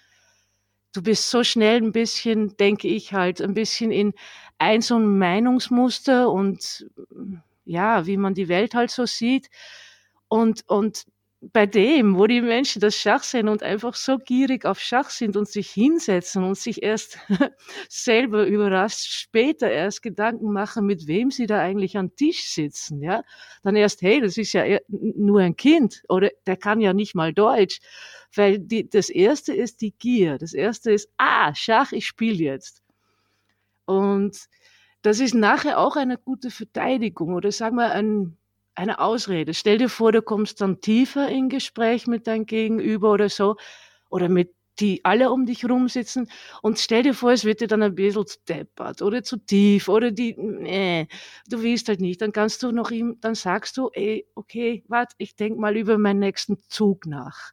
Du 0.93 1.01
bist 1.01 1.29
so 1.31 1.43
schnell 1.43 1.77
ein 1.81 1.93
bisschen, 1.93 2.57
denke 2.57 2.89
ich 2.89 3.13
halt, 3.13 3.41
ein 3.41 3.53
bisschen 3.53 3.89
in 3.89 4.13
ein 4.57 4.81
so 4.81 4.97
ein 4.97 5.17
Meinungsmuster 5.17 6.31
und 6.31 6.87
ja, 7.65 8.05
wie 8.05 8.17
man 8.17 8.33
die 8.33 8.49
Welt 8.49 8.75
halt 8.75 8.91
so 8.91 9.05
sieht. 9.05 9.49
Und, 10.27 10.63
und 10.67 11.05
bei 11.51 11.65
dem, 11.65 12.17
wo 12.17 12.25
die 12.25 12.41
Menschen 12.41 12.79
das 12.79 12.95
Schach 12.95 13.23
sehen 13.23 13.49
und 13.49 13.63
einfach 13.63 13.95
so 13.95 14.17
gierig 14.17 14.65
auf 14.65 14.79
Schach 14.79 15.09
sind 15.09 15.35
und 15.35 15.47
sich 15.47 15.69
hinsetzen 15.71 16.43
und 16.43 16.57
sich 16.57 16.83
erst 16.83 17.17
selber 17.89 18.45
überrascht 18.45 19.11
später 19.11 19.69
erst 19.69 20.01
Gedanken 20.01 20.53
machen, 20.53 20.85
mit 20.85 21.07
wem 21.07 21.31
sie 21.31 21.45
da 21.45 21.59
eigentlich 21.59 21.97
am 21.97 22.15
Tisch 22.15 22.45
sitzen, 22.45 23.01
ja, 23.01 23.23
dann 23.63 23.75
erst, 23.75 24.01
hey, 24.01 24.21
das 24.21 24.37
ist 24.37 24.53
ja 24.53 24.63
nur 24.87 25.41
ein 25.41 25.55
Kind 25.57 26.03
oder 26.07 26.29
der 26.47 26.55
kann 26.57 26.79
ja 26.79 26.93
nicht 26.93 27.15
mal 27.15 27.33
Deutsch, 27.33 27.79
weil 28.35 28.59
die, 28.59 28.89
das 28.89 29.09
erste 29.09 29.53
ist 29.53 29.81
die 29.81 29.91
Gier, 29.91 30.37
das 30.37 30.53
erste 30.53 30.91
ist, 30.91 31.09
ah, 31.17 31.53
Schach, 31.55 31.91
ich 31.91 32.07
spiele 32.07 32.37
jetzt. 32.37 32.82
Und 33.85 34.37
das 35.01 35.19
ist 35.19 35.35
nachher 35.35 35.79
auch 35.79 35.95
eine 35.95 36.17
gute 36.17 36.51
Verteidigung 36.51 37.33
oder 37.33 37.51
sag 37.51 37.73
mal 37.73 37.91
ein, 37.91 38.37
eine 38.75 38.99
Ausrede. 38.99 39.53
Stell 39.53 39.77
dir 39.77 39.89
vor, 39.89 40.11
du 40.11 40.21
kommst 40.21 40.61
dann 40.61 40.81
tiefer 40.81 41.27
in 41.29 41.49
Gespräch 41.49 42.07
mit 42.07 42.27
deinem 42.27 42.45
Gegenüber 42.45 43.11
oder 43.11 43.29
so 43.29 43.55
oder 44.09 44.29
mit 44.29 44.53
die 44.79 45.05
alle 45.05 45.31
um 45.31 45.45
dich 45.45 45.65
rum 45.69 45.87
sitzen 45.87 46.29
und 46.63 46.79
stell 46.79 47.03
dir 47.03 47.13
vor, 47.13 47.31
es 47.31 47.45
wird 47.45 47.61
dir 47.61 47.67
dann 47.67 47.83
ein 47.83 47.93
bisschen 47.95 48.25
zu 48.25 48.39
deppert 48.49 49.01
oder 49.03 49.23
zu 49.23 49.37
tief 49.37 49.87
oder 49.87 50.11
die, 50.11 50.35
nee, 50.37 51.07
du 51.47 51.61
willst 51.61 51.89
halt 51.89 52.01
nicht, 52.01 52.21
dann 52.21 52.31
kannst 52.31 52.63
du 52.63 52.71
noch 52.71 52.89
ihm, 52.89 53.17
dann 53.21 53.35
sagst 53.35 53.77
du, 53.77 53.89
ey, 53.93 54.25
okay, 54.35 54.83
warte, 54.87 55.15
ich 55.19 55.35
denk 55.35 55.59
mal 55.59 55.77
über 55.77 55.97
meinen 55.99 56.19
nächsten 56.19 56.57
Zug 56.69 57.05
nach. 57.05 57.51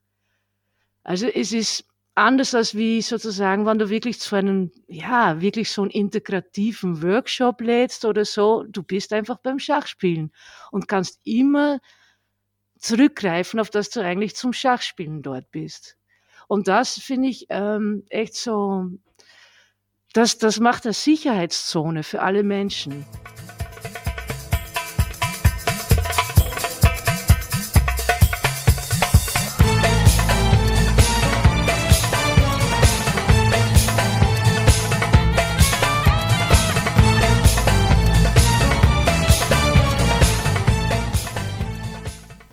Also 1.04 1.26
es 1.26 1.52
ist 1.52 1.84
anders 2.20 2.54
als 2.54 2.74
wie 2.74 3.00
sozusagen, 3.02 3.66
wenn 3.66 3.78
du 3.78 3.88
wirklich 3.88 4.20
zu 4.20 4.36
einem, 4.36 4.70
ja, 4.86 5.40
wirklich 5.40 5.70
so 5.70 5.82
einen 5.82 5.90
integrativen 5.90 7.02
Workshop 7.02 7.60
lädst 7.60 8.04
oder 8.04 8.24
so, 8.24 8.64
du 8.68 8.82
bist 8.82 9.12
einfach 9.12 9.38
beim 9.38 9.58
Schachspielen 9.58 10.30
und 10.70 10.86
kannst 10.86 11.20
immer 11.24 11.80
zurückgreifen, 12.78 13.58
auf 13.58 13.70
das 13.70 13.90
du 13.90 14.00
eigentlich 14.00 14.36
zum 14.36 14.52
Schachspielen 14.52 15.22
dort 15.22 15.50
bist. 15.50 15.96
Und 16.46 16.68
das 16.68 16.98
finde 16.98 17.28
ich 17.28 17.46
ähm, 17.48 18.04
echt 18.10 18.34
so, 18.34 18.86
das, 20.12 20.38
das 20.38 20.60
macht 20.60 20.84
eine 20.84 20.92
Sicherheitszone 20.92 22.02
für 22.02 22.22
alle 22.22 22.42
Menschen. 22.42 23.06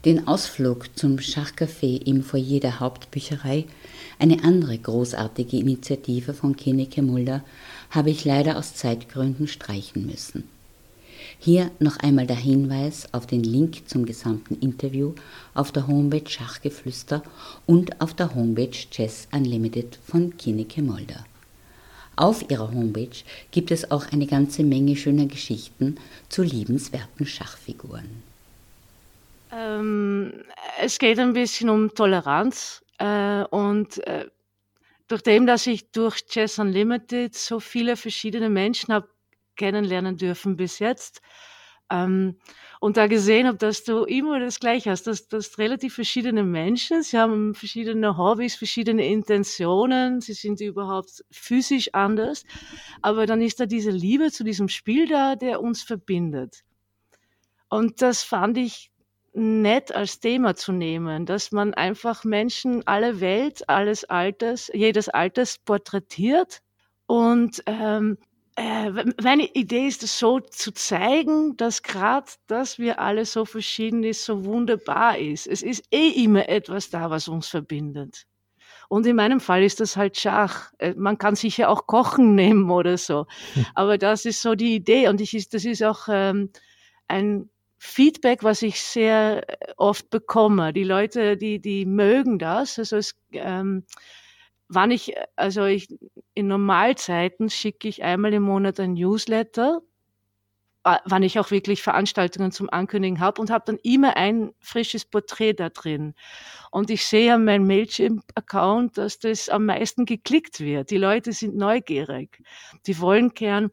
Den 0.08 0.26
Ausflug 0.26 0.98
zum 0.98 1.18
Schachcafé 1.18 2.02
im 2.02 2.24
Foyer 2.24 2.62
der 2.62 2.80
Hauptbücherei, 2.80 3.66
eine 4.20 4.42
andere 4.42 4.78
großartige 4.78 5.58
Initiative 5.58 6.34
von 6.34 6.56
Keneke 6.56 7.02
Mulder, 7.02 7.44
habe 7.90 8.12
ich 8.12 8.24
leider 8.24 8.58
aus 8.58 8.74
Zeitgründen 8.74 9.50
streichen 9.50 10.06
müssen. 10.06 10.46
Hier 11.40 11.72
noch 11.80 11.98
einmal 11.98 12.26
der 12.26 12.38
Hinweis 12.38 13.14
auf 13.14 13.28
den 13.28 13.44
Link 13.44 13.90
zum 13.90 14.06
gesamten 14.06 14.58
Interview 14.62 15.12
auf 15.54 15.74
der 15.74 15.88
Homepage 15.88 16.30
Schachgeflüster 16.30 17.22
und 17.66 18.00
auf 18.00 18.14
der 18.14 18.34
Homepage 18.34 18.72
Chess 18.90 19.28
Unlimited 19.34 20.00
von 20.08 20.38
Kineke 20.38 20.82
Mulder. 20.82 21.26
Auf 22.16 22.50
ihrer 22.50 22.72
Homepage 22.72 23.26
gibt 23.52 23.72
es 23.72 23.92
auch 23.92 24.10
eine 24.14 24.26
ganze 24.26 24.64
Menge 24.64 24.96
schöner 24.96 25.26
Geschichten 25.26 25.98
zu 26.30 26.44
liebenswerten 26.44 27.26
Schachfiguren. 27.26 28.37
Ähm, 29.52 30.44
es 30.80 31.00
geht 31.00 31.20
ein 31.20 31.34
bisschen 31.34 31.70
um 31.70 31.94
Toleranz 31.94 32.84
äh, 33.00 33.44
und 33.44 34.06
äh, 34.06 34.30
durch 35.08 35.22
dem, 35.22 35.46
dass 35.46 35.68
ich 35.68 35.92
durch 35.92 36.26
Chess 36.26 36.60
Unlimited 36.60 37.34
so 37.34 37.60
viele 37.60 37.96
verschiedene 37.96 38.50
Menschen 38.50 38.94
habe 38.94 39.10
kennenlernen 39.56 40.18
dürfen 40.18 40.58
bis 40.58 40.80
jetzt 40.80 41.22
ähm, 41.90 42.38
und 42.80 42.98
da 42.98 43.08
gesehen 43.08 43.48
habe, 43.48 43.58
dass 43.58 43.84
du 43.84 44.04
immer 44.04 44.40
das 44.40 44.60
Gleiche 44.60 44.92
hast, 44.92 45.08
dass, 45.08 45.28
dass 45.28 45.58
relativ 45.58 45.96
verschiedene 45.96 46.44
Menschen, 46.44 47.02
sie 47.02 47.18
haben 47.18 47.56
verschiedene 47.56 48.18
Hobbys, 48.18 48.56
verschiedene 48.56 49.08
Intentionen, 49.08 50.22
sie 50.22 50.34
sind 50.34 50.60
überhaupt 50.62 51.24
physisch 51.32 51.90
anders, 51.94 52.44
aber 53.02 53.26
dann 53.26 53.42
ist 53.42 53.60
da 53.60 53.66
diese 53.66 53.92
Liebe 53.92 54.32
zu 54.32 54.44
diesem 54.44 54.68
Spiel 54.68 55.08
da, 55.08 55.36
der 55.36 55.62
uns 55.62 55.82
verbindet. 55.82 56.64
Und 57.70 58.02
das 58.02 58.24
fand 58.24 58.58
ich 58.58 58.92
nett 59.38 59.94
als 59.94 60.20
Thema 60.20 60.56
zu 60.56 60.72
nehmen, 60.72 61.26
dass 61.26 61.52
man 61.52 61.74
einfach 61.74 62.24
Menschen 62.24 62.86
alle 62.88 63.22
Welt, 63.22 63.70
alles 63.70 64.04
Alters, 64.04 64.72
jedes 64.74 65.10
Alters 65.10 65.60
porträtiert. 65.60 66.62
Und 67.06 67.62
ähm, 67.68 68.18
äh, 68.56 68.90
meine 69.22 69.46
Idee 69.54 69.88
ist 69.88 70.02
es 70.02 70.18
so 70.18 70.40
zu 70.40 70.74
zeigen, 70.74 71.56
dass 71.56 71.84
gerade, 71.84 72.32
dass 72.48 72.80
wir 72.80 73.00
alle 73.00 73.26
so 73.26 73.46
verschieden 73.46 74.04
ist, 74.04 74.26
so 74.26 74.44
wunderbar 74.44 75.20
ist. 75.20 75.46
Es 75.46 75.62
ist 75.62 75.86
eh 75.92 76.24
immer 76.24 76.50
etwas 76.50 76.90
da, 76.90 77.12
was 77.12 77.28
uns 77.28 77.48
verbindet. 77.48 78.26
Und 78.90 79.06
in 79.06 79.16
meinem 79.18 79.40
Fall 79.40 79.64
ist 79.64 79.80
das 79.80 79.98
halt 79.98 80.18
Schach. 80.18 80.72
Äh, 80.80 80.96
man 80.98 81.20
kann 81.20 81.36
sicher 81.36 81.70
auch 81.70 81.86
Kochen 81.86 82.34
nehmen 82.36 82.72
oder 82.72 82.98
so. 82.98 83.28
Hm. 83.54 83.66
Aber 83.76 84.00
das 84.00 84.26
ist 84.26 84.42
so 84.42 84.56
die 84.56 84.74
Idee. 84.74 85.08
Und 85.10 85.22
ich, 85.22 85.50
das 85.50 85.64
ist 85.64 85.84
auch 85.84 86.08
ähm, 86.10 86.50
ein 87.08 87.50
Feedback, 87.78 88.44
was 88.44 88.62
ich 88.62 88.82
sehr 88.82 89.44
äh, 89.48 89.74
oft 89.78 90.10
bekomme. 90.10 90.74
Die 90.74 90.84
Leute, 90.84 91.38
die, 91.38 91.60
die 91.60 91.86
mögen 91.86 92.40
das. 92.40 92.80
Also 92.80 92.98
es, 92.98 93.16
ähm, 93.32 93.86
wann 94.68 94.92
ich, 94.92 95.14
also 95.36 95.66
ich, 95.66 95.88
in 96.34 96.48
Normalzeiten 96.48 97.50
schicke 97.50 97.88
ich 97.88 98.04
einmal 98.04 98.34
im 98.34 98.44
Monat 98.44 98.80
ein 98.80 98.94
Newsletter, 98.94 99.82
wann 100.84 101.24
ich 101.24 101.38
auch 101.38 101.52
wirklich 101.52 101.82
Veranstaltungen 101.82 102.52
zum 102.52 102.70
Ankündigen 102.70 103.20
habe 103.20 103.42
und 103.42 103.50
habe 103.50 103.66
dann 103.68 103.78
immer 103.84 104.16
ein 104.16 104.54
frisches 104.60 105.04
Porträt 105.04 105.54
da 105.54 105.70
drin. 105.70 106.14
Und 106.72 106.90
ich 106.90 107.06
sehe 107.06 107.34
an 107.34 107.44
meinem 107.44 107.68
Mailchimp-Account, 107.68 108.98
dass 108.98 109.20
das 109.20 109.50
am 109.50 109.66
meisten 109.66 110.06
geklickt 110.06 110.62
wird. 110.62 110.90
Die 110.90 110.98
Leute 110.98 111.34
sind 111.34 111.56
neugierig. 111.58 112.42
Die 112.86 113.00
wollen 113.00 113.34
gern 113.34 113.70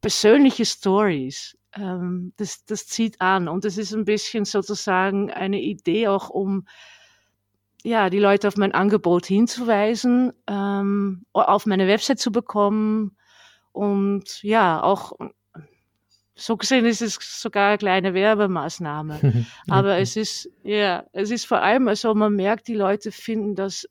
persönliche 0.00 0.64
Stories 0.64 1.58
ähm, 1.76 2.32
das, 2.36 2.64
das 2.64 2.86
zieht 2.86 3.20
an. 3.20 3.48
Und 3.48 3.64
das 3.64 3.78
ist 3.78 3.92
ein 3.92 4.04
bisschen 4.04 4.44
sozusagen 4.44 5.30
eine 5.30 5.60
Idee 5.60 6.08
auch, 6.08 6.30
um 6.30 6.66
ja, 7.82 8.10
die 8.10 8.18
Leute 8.18 8.48
auf 8.48 8.56
mein 8.56 8.72
Angebot 8.72 9.26
hinzuweisen, 9.26 10.32
ähm, 10.48 11.24
auf 11.32 11.66
meine 11.66 11.86
Website 11.86 12.18
zu 12.18 12.32
bekommen 12.32 13.16
und 13.70 14.42
ja, 14.42 14.82
auch 14.82 15.12
so 16.34 16.56
gesehen 16.56 16.84
ist 16.84 17.00
es 17.00 17.18
sogar 17.40 17.68
eine 17.68 17.78
kleine 17.78 18.12
Werbemaßnahme. 18.12 19.46
Aber 19.68 19.98
es 19.98 20.16
ist, 20.16 20.50
ja, 20.62 21.04
es 21.12 21.30
ist 21.30 21.46
vor 21.46 21.62
allem, 21.62 21.88
also 21.88 22.14
man 22.14 22.34
merkt, 22.34 22.68
die 22.68 22.74
Leute 22.74 23.10
finden 23.12 23.54
das 23.54 23.88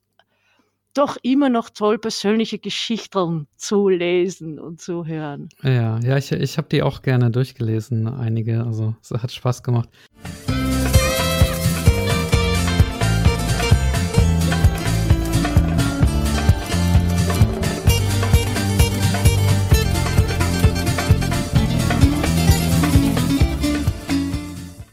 doch 0.95 1.17
immer 1.21 1.49
noch 1.49 1.69
toll, 1.69 1.99
persönliche 1.99 2.57
Geschichten 2.57 3.47
zu 3.57 3.89
lesen 3.89 4.59
und 4.59 4.81
zu 4.81 5.05
hören. 5.05 5.49
Ja, 5.61 5.99
ja, 5.99 6.17
ich, 6.17 6.31
ich 6.31 6.57
habe 6.57 6.69
die 6.69 6.81
auch 6.81 7.01
gerne 7.01 7.29
durchgelesen, 7.29 8.07
einige. 8.07 8.63
Also 8.63 8.95
es 9.01 9.11
hat 9.11 9.31
Spaß 9.31 9.61
gemacht. 9.61 9.89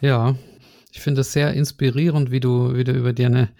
Ja, 0.01 0.35
ich 0.91 1.01
finde 1.01 1.21
es 1.21 1.33
sehr 1.33 1.55
inspirierend, 1.55 2.33
wie 2.33 2.41
du, 2.41 2.75
wie 2.75 2.83
du 2.83 2.91
über 2.91 3.12
deine 3.12 3.51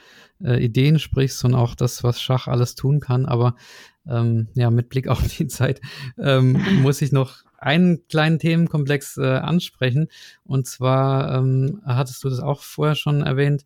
äh, 0.45 0.63
Ideen 0.63 0.99
sprichst 0.99 1.45
und 1.45 1.55
auch 1.55 1.75
das, 1.75 2.03
was 2.05 2.21
Schach 2.21 2.49
alles 2.49 2.75
tun 2.75 3.01
kann. 3.01 3.27
Aber 3.27 3.57
ähm, 4.07 4.49
ja, 4.55 4.71
mit 4.71 4.89
Blick 4.89 5.09
auf 5.09 5.27
die 5.27 5.47
Zeit 5.49 5.81
ähm, 6.19 6.61
muss 6.83 7.03
ich 7.03 7.13
noch 7.13 7.45
einen 7.59 8.07
kleinen 8.09 8.39
Themenkomplex 8.39 9.19
äh, 9.19 9.27
ansprechen. 9.27 10.09
Und 10.45 10.67
zwar 10.67 11.37
ähm, 11.37 11.81
hattest 11.85 12.23
du 12.25 12.29
das 12.29 12.41
auch 12.41 12.63
vorher 12.63 12.97
schon 12.97 13.23
erwähnt, 13.23 13.65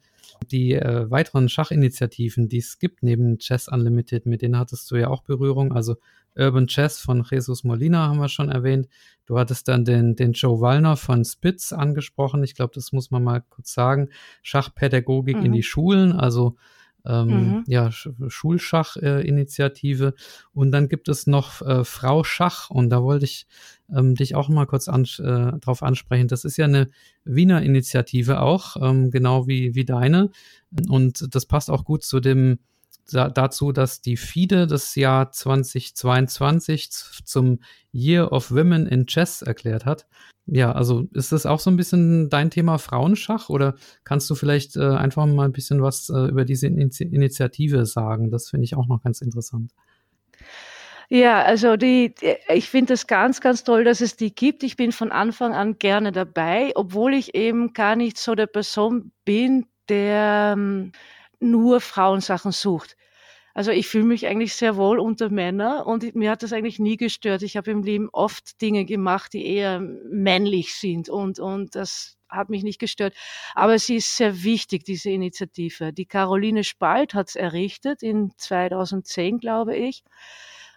die 0.50 0.74
äh, 0.74 1.10
weiteren 1.10 1.48
Schachinitiativen, 1.48 2.48
die 2.48 2.58
es 2.58 2.78
gibt 2.78 3.02
neben 3.02 3.38
Chess 3.38 3.68
Unlimited, 3.68 4.26
mit 4.26 4.42
denen 4.42 4.58
hattest 4.58 4.90
du 4.90 4.96
ja 4.96 5.08
auch 5.08 5.22
Berührung. 5.22 5.72
Also 5.72 5.96
Urban 6.36 6.66
Chess 6.66 6.98
von 6.98 7.24
Jesus 7.28 7.64
Molina 7.64 8.08
haben 8.08 8.20
wir 8.20 8.28
schon 8.28 8.50
erwähnt. 8.50 8.88
Du 9.24 9.38
hattest 9.38 9.68
dann 9.68 9.84
den, 9.84 10.16
den 10.16 10.32
Joe 10.32 10.60
Wallner 10.60 10.96
von 10.96 11.24
Spitz 11.24 11.72
angesprochen. 11.72 12.44
Ich 12.44 12.54
glaube, 12.54 12.72
das 12.74 12.92
muss 12.92 13.10
man 13.10 13.24
mal 13.24 13.42
kurz 13.48 13.72
sagen. 13.72 14.10
Schachpädagogik 14.42 15.38
mhm. 15.38 15.46
in 15.46 15.52
die 15.52 15.62
Schulen, 15.62 16.12
also 16.12 16.56
ähm, 17.06 17.28
mhm. 17.28 17.64
ja, 17.66 17.90
Schulschach-Initiative. 17.90 20.06
Äh, 20.06 20.12
und 20.52 20.72
dann 20.72 20.88
gibt 20.88 21.08
es 21.08 21.26
noch 21.26 21.62
äh, 21.62 21.84
Frau 21.84 22.24
Schach 22.24 22.70
und 22.70 22.90
da 22.90 23.02
wollte 23.02 23.24
ich 23.24 23.46
ähm, 23.94 24.14
dich 24.14 24.34
auch 24.34 24.48
mal 24.48 24.66
kurz 24.66 24.88
an, 24.88 25.06
äh, 25.18 25.58
drauf 25.58 25.82
ansprechen. 25.82 26.28
Das 26.28 26.44
ist 26.44 26.56
ja 26.56 26.64
eine 26.64 26.88
Wiener 27.24 27.62
Initiative 27.62 28.40
auch, 28.40 28.76
ähm, 28.80 29.10
genau 29.10 29.46
wie, 29.46 29.74
wie 29.74 29.84
deine. 29.84 30.30
Und 30.88 31.34
das 31.34 31.46
passt 31.46 31.70
auch 31.70 31.84
gut 31.84 32.02
zu 32.02 32.20
dem 32.20 32.58
dazu, 33.12 33.72
dass 33.72 34.00
die 34.00 34.16
FIDE 34.16 34.66
das 34.66 34.94
Jahr 34.94 35.30
2022 35.30 36.90
zum 37.24 37.60
Year 37.92 38.32
of 38.32 38.50
Women 38.50 38.86
in 38.86 39.06
Chess 39.06 39.42
erklärt 39.42 39.84
hat. 39.84 40.06
Ja, 40.46 40.72
also 40.72 41.08
ist 41.12 41.32
das 41.32 41.44
auch 41.44 41.58
so 41.58 41.70
ein 41.70 41.76
bisschen 41.76 42.30
dein 42.30 42.50
Thema 42.50 42.78
Frauenschach 42.78 43.48
oder 43.48 43.74
kannst 44.04 44.30
du 44.30 44.36
vielleicht 44.36 44.76
äh, 44.76 44.90
einfach 44.90 45.26
mal 45.26 45.44
ein 45.44 45.52
bisschen 45.52 45.82
was 45.82 46.08
äh, 46.08 46.28
über 46.28 46.44
diese 46.44 46.68
Initiative 46.68 47.84
sagen? 47.84 48.30
Das 48.30 48.50
finde 48.50 48.64
ich 48.64 48.76
auch 48.76 48.86
noch 48.86 49.02
ganz 49.02 49.20
interessant. 49.20 49.72
Ja, 51.08 51.42
also 51.42 51.76
die, 51.76 52.14
ich 52.48 52.68
finde 52.68 52.94
es 52.94 53.06
ganz, 53.06 53.40
ganz 53.40 53.62
toll, 53.64 53.84
dass 53.84 54.00
es 54.00 54.16
die 54.16 54.34
gibt. 54.34 54.62
Ich 54.62 54.76
bin 54.76 54.90
von 54.92 55.12
Anfang 55.12 55.52
an 55.52 55.78
gerne 55.78 56.10
dabei, 56.10 56.72
obwohl 56.74 57.14
ich 57.14 57.34
eben 57.34 57.72
gar 57.72 57.94
nicht 57.94 58.18
so 58.18 58.34
der 58.34 58.48
Person 58.48 59.12
bin, 59.24 59.66
der 59.88 60.54
ähm, 60.56 60.92
nur 61.40 61.80
Frauensachen 61.80 62.52
sucht. 62.52 62.96
Also 63.54 63.70
ich 63.70 63.88
fühle 63.88 64.04
mich 64.04 64.26
eigentlich 64.26 64.54
sehr 64.54 64.76
wohl 64.76 64.98
unter 64.98 65.30
Männer 65.30 65.86
und 65.86 66.14
mir 66.14 66.30
hat 66.30 66.42
das 66.42 66.52
eigentlich 66.52 66.78
nie 66.78 66.98
gestört. 66.98 67.42
Ich 67.42 67.56
habe 67.56 67.70
im 67.70 67.82
Leben 67.82 68.10
oft 68.12 68.60
Dinge 68.60 68.84
gemacht, 68.84 69.32
die 69.32 69.46
eher 69.46 69.80
männlich 69.80 70.74
sind 70.74 71.08
und, 71.08 71.38
und 71.38 71.74
das 71.74 72.18
hat 72.28 72.50
mich 72.50 72.62
nicht 72.64 72.78
gestört. 72.78 73.14
Aber 73.54 73.78
sie 73.78 73.96
ist 73.96 74.14
sehr 74.14 74.42
wichtig, 74.42 74.84
diese 74.84 75.10
Initiative. 75.10 75.92
Die 75.92 76.04
Caroline 76.04 76.64
Spalt 76.64 77.14
hat 77.14 77.28
es 77.30 77.36
errichtet 77.36 78.02
in 78.02 78.32
2010, 78.36 79.38
glaube 79.38 79.74
ich. 79.74 80.04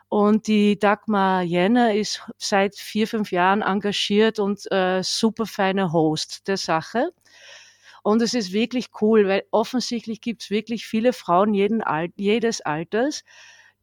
Und 0.07 0.47
die 0.47 0.79
Dagmar 0.79 1.43
Jenner 1.43 1.93
ist 1.93 2.23
seit 2.37 2.75
vier, 2.75 3.07
fünf 3.07 3.31
Jahren 3.31 3.61
engagiert 3.61 4.39
und 4.39 4.71
äh, 4.71 5.03
super 5.03 5.45
feiner 5.45 5.91
Host 5.91 6.47
der 6.47 6.57
Sache. 6.57 7.11
Und 8.03 8.21
es 8.21 8.33
ist 8.33 8.53
wirklich 8.53 8.89
cool, 9.01 9.27
weil 9.27 9.43
offensichtlich 9.51 10.21
gibt 10.21 10.43
es 10.43 10.49
wirklich 10.49 10.85
viele 10.85 11.13
Frauen 11.13 11.53
jeden 11.53 11.81
Al 11.81 12.09
jedes 12.17 12.61
Alters, 12.61 13.23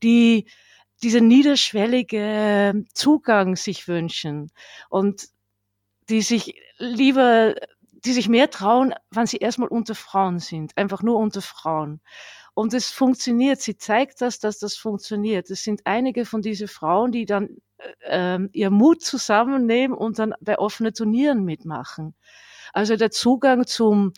die 0.02 0.46
diese 1.02 1.20
niederschwellige 1.20 2.84
Zugang 2.94 3.56
sich 3.56 3.86
wünschen 3.88 4.50
und 4.88 5.28
die 6.08 6.22
sich 6.22 6.54
lieber, 6.78 7.54
die 8.04 8.12
sich 8.12 8.28
mehr 8.28 8.50
trauen, 8.50 8.94
wenn 9.10 9.26
sie 9.26 9.38
erstmal 9.38 9.68
unter 9.68 9.94
Frauen 9.94 10.38
sind, 10.38 10.76
einfach 10.76 11.02
nur 11.02 11.18
unter 11.18 11.42
Frauen. 11.42 12.00
Und 12.54 12.72
es 12.72 12.88
funktioniert. 12.90 13.60
Sie 13.60 13.76
zeigt 13.76 14.22
das, 14.22 14.38
dass 14.38 14.58
das 14.58 14.76
funktioniert. 14.76 15.50
Es 15.50 15.62
sind 15.62 15.82
einige 15.84 16.24
von 16.24 16.40
diesen 16.40 16.68
Frauen, 16.68 17.12
die 17.12 17.26
dann 17.26 17.50
äh, 17.78 17.92
ähm, 18.06 18.48
ihr 18.52 18.70
Mut 18.70 19.02
zusammennehmen 19.02 19.96
und 19.96 20.18
dann 20.18 20.32
bei 20.40 20.58
offenen 20.58 20.94
Turnieren 20.94 21.44
mitmachen. 21.44 22.14
Also 22.72 22.96
der 22.96 23.10
Zugang 23.10 23.66
zum 23.66 24.12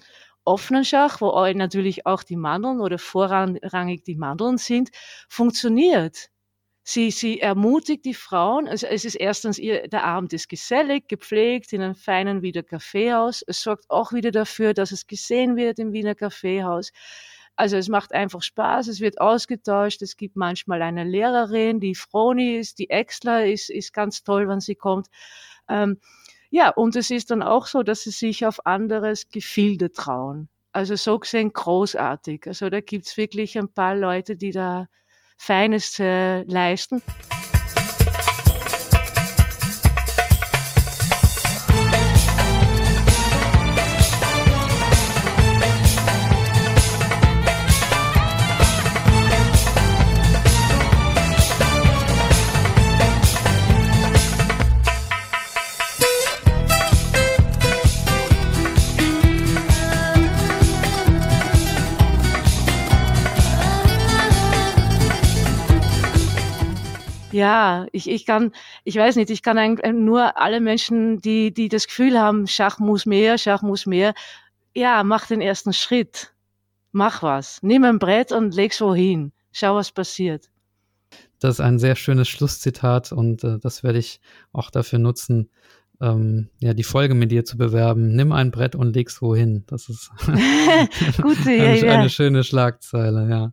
offenen 0.45 0.85
Schach, 0.85 1.21
wo 1.21 1.31
natürlich 1.55 2.07
auch 2.07 2.23
die 2.23 2.37
Mandeln 2.37 2.81
oder 2.81 2.99
vorrangig 2.99 4.05
die 4.05 4.17
Mandeln 4.17 4.59
sind, 4.59 4.91
funktioniert. 5.29 6.31
Sie, 6.85 7.11
sie 7.11 7.39
ermutigt 7.39 8.07
die 8.07 8.15
Frauen. 8.15 8.67
Also 8.67 8.87
es 8.87 9.05
ist 9.05 9.15
erstens, 9.15 9.59
ihr, 9.59 9.89
der 9.89 10.05
Abend 10.05 10.33
ist 10.33 10.49
gesellig, 10.49 11.07
gepflegt 11.07 11.75
in 11.75 11.83
einem 11.83 11.95
feinen 11.95 12.41
Wiener 12.41 12.63
Kaffeehaus. 12.63 13.45
Es 13.47 13.61
sorgt 13.61 13.91
auch 13.91 14.15
wieder 14.15 14.31
dafür, 14.31 14.73
dass 14.73 14.91
es 14.91 15.07
gesehen 15.07 15.57
wird 15.57 15.79
im 15.79 15.93
Wiener 15.93 16.15
Kaffeehaus. 16.15 16.93
Also 17.57 17.77
es 17.77 17.89
macht 17.89 18.13
einfach 18.13 18.41
Spaß, 18.41 18.89
es 18.89 19.01
wird 19.01 19.21
ausgetauscht. 19.21 20.01
Es 20.01 20.17
gibt 20.17 20.37
manchmal 20.37 20.81
eine 20.81 21.05
Lehrerin, 21.05 21.79
die 21.79 21.95
Froni 21.95 22.57
ist, 22.57 22.79
die 22.79 22.89
Exler 22.89 23.45
ist, 23.45 23.69
ist 23.69 23.93
ganz 23.93 24.23
toll, 24.23 24.49
wenn 24.49 24.61
sie 24.61 24.77
kommt. 24.77 25.09
Ähm, 25.69 26.01
ja, 26.51 26.71
und 26.71 26.97
es 26.97 27.11
ist 27.11 27.31
dann 27.31 27.43
auch 27.43 27.67
so, 27.67 27.83
dass 27.83 28.03
sie 28.03 28.11
sich 28.11 28.47
auf 28.47 28.67
anderes 28.67 29.29
Gefilde 29.29 29.93
trauen. 29.93 30.49
Also 30.73 30.97
so 30.97 31.19
gesehen 31.19 31.53
großartig. 31.53 32.47
Also 32.47 32.71
da 32.71 32.81
gibt's 32.81 33.17
wirklich 33.17 33.59
ein 33.59 33.73
paar 33.73 33.97
Leute, 33.97 34.37
die 34.37 34.51
da 34.51 34.87
Feines 35.37 35.99
äh, 35.99 36.43
leisten. 36.43 37.03
Ja, 67.38 67.87
ich, 67.92 68.11
ich 68.11 68.27
kann, 68.27 68.51
ich 68.83 68.96
weiß 68.96 69.14
nicht, 69.14 69.31
ich 69.31 69.44
kann 69.44 69.77
nur 70.05 70.37
alle 70.38 70.61
Menschen, 70.61 71.20
die, 71.20 71.55
die 71.55 71.68
das 71.68 71.87
Gefühl 71.87 72.18
haben, 72.18 72.48
Schach 72.48 72.81
muss 72.81 73.07
mehr, 73.07 73.38
Schach 73.38 73.62
muss 73.62 73.87
mehr, 73.87 74.12
ja, 74.74 75.05
mach 75.05 75.29
den 75.29 75.40
ersten 75.40 75.72
Schritt. 75.72 76.35
Mach 76.90 77.22
was. 77.22 77.62
Nimm 77.62 77.85
ein 77.85 78.01
Brett 78.01 78.33
und 78.33 78.57
leg's 78.57 78.81
wohin. 78.81 79.31
Schau, 79.53 79.77
was 79.77 79.92
passiert. 79.92 80.51
Das 81.38 81.55
ist 81.55 81.61
ein 81.61 81.79
sehr 81.79 81.94
schönes 81.94 82.27
Schlusszitat 82.29 83.12
und 83.12 83.44
äh, 83.44 83.61
das 83.61 83.85
werde 83.85 84.01
ich 84.01 84.20
auch 84.53 84.70
dafür 84.70 84.98
nutzen, 84.98 85.48
ähm, 86.01 86.49
ja, 86.61 86.75
die 86.75 86.85
Folge 86.85 87.15
mit 87.15 87.33
dir 87.33 87.45
zu 87.45 87.59
bewerben. 87.59 88.15
Nimm 88.15 88.33
ein 88.33 88.51
Brett 88.51 88.75
und 88.75 88.95
leg's 88.95 89.21
wohin. 89.21 89.65
Das 89.67 89.89
ist 89.89 90.11
Gute, 91.23 91.51
eine, 91.51 91.81
ja, 91.81 91.99
eine 91.99 92.11
schöne 92.11 92.45
Schlagzeile, 92.45 93.29
ja. 93.29 93.53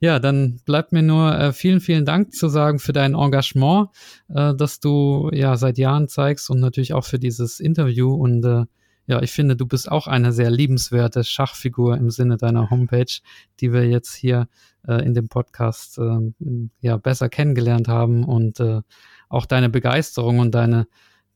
Ja, 0.00 0.18
dann 0.18 0.60
bleibt 0.64 0.92
mir 0.92 1.02
nur 1.02 1.38
äh, 1.38 1.52
vielen, 1.52 1.80
vielen 1.80 2.04
Dank 2.04 2.32
zu 2.32 2.48
sagen 2.48 2.78
für 2.78 2.92
dein 2.92 3.14
Engagement, 3.14 3.88
äh, 4.28 4.54
das 4.54 4.80
du 4.80 5.30
ja 5.32 5.56
seit 5.56 5.78
Jahren 5.78 6.08
zeigst 6.08 6.50
und 6.50 6.60
natürlich 6.60 6.94
auch 6.94 7.04
für 7.04 7.18
dieses 7.18 7.60
Interview 7.60 8.12
und 8.14 8.44
äh, 8.44 8.64
ja, 9.06 9.20
ich 9.20 9.32
finde, 9.32 9.56
du 9.56 9.66
bist 9.66 9.90
auch 9.90 10.06
eine 10.06 10.32
sehr 10.32 10.50
liebenswerte 10.50 11.24
Schachfigur 11.24 11.96
im 11.96 12.10
Sinne 12.10 12.36
deiner 12.36 12.70
Homepage, 12.70 13.12
die 13.60 13.72
wir 13.72 13.88
jetzt 13.88 14.14
hier 14.14 14.48
äh, 14.86 15.04
in 15.04 15.12
dem 15.12 15.28
Podcast 15.28 15.98
äh, 15.98 16.32
ja 16.80 16.96
besser 16.98 17.28
kennengelernt 17.28 17.88
haben 17.88 18.24
und 18.24 18.60
äh, 18.60 18.80
auch 19.28 19.46
deine 19.46 19.68
Begeisterung 19.70 20.38
und 20.38 20.54
deine 20.54 20.86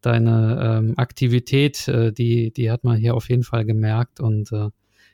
deine 0.06 0.78
ähm, 0.78 0.94
Aktivität, 0.96 1.88
äh, 1.88 2.12
die, 2.12 2.52
die 2.52 2.70
hat 2.70 2.84
man 2.84 2.96
hier 2.96 3.14
auf 3.14 3.28
jeden 3.28 3.42
Fall 3.42 3.64
gemerkt. 3.64 4.20
Und 4.20 4.52
äh, 4.52 4.70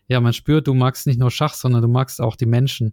ja, 0.07 0.21
man 0.21 0.35
spürt, 0.35 0.67
du 0.67 0.75
magst 0.75 1.07
nicht 1.07 1.19
nur 1.19 1.31
Schach, 1.31 1.55
sondern 1.55 1.81
du 1.81 1.89
magst 1.89 2.21
auch 2.21 2.37
die 2.37 2.47
Menschen. 2.47 2.93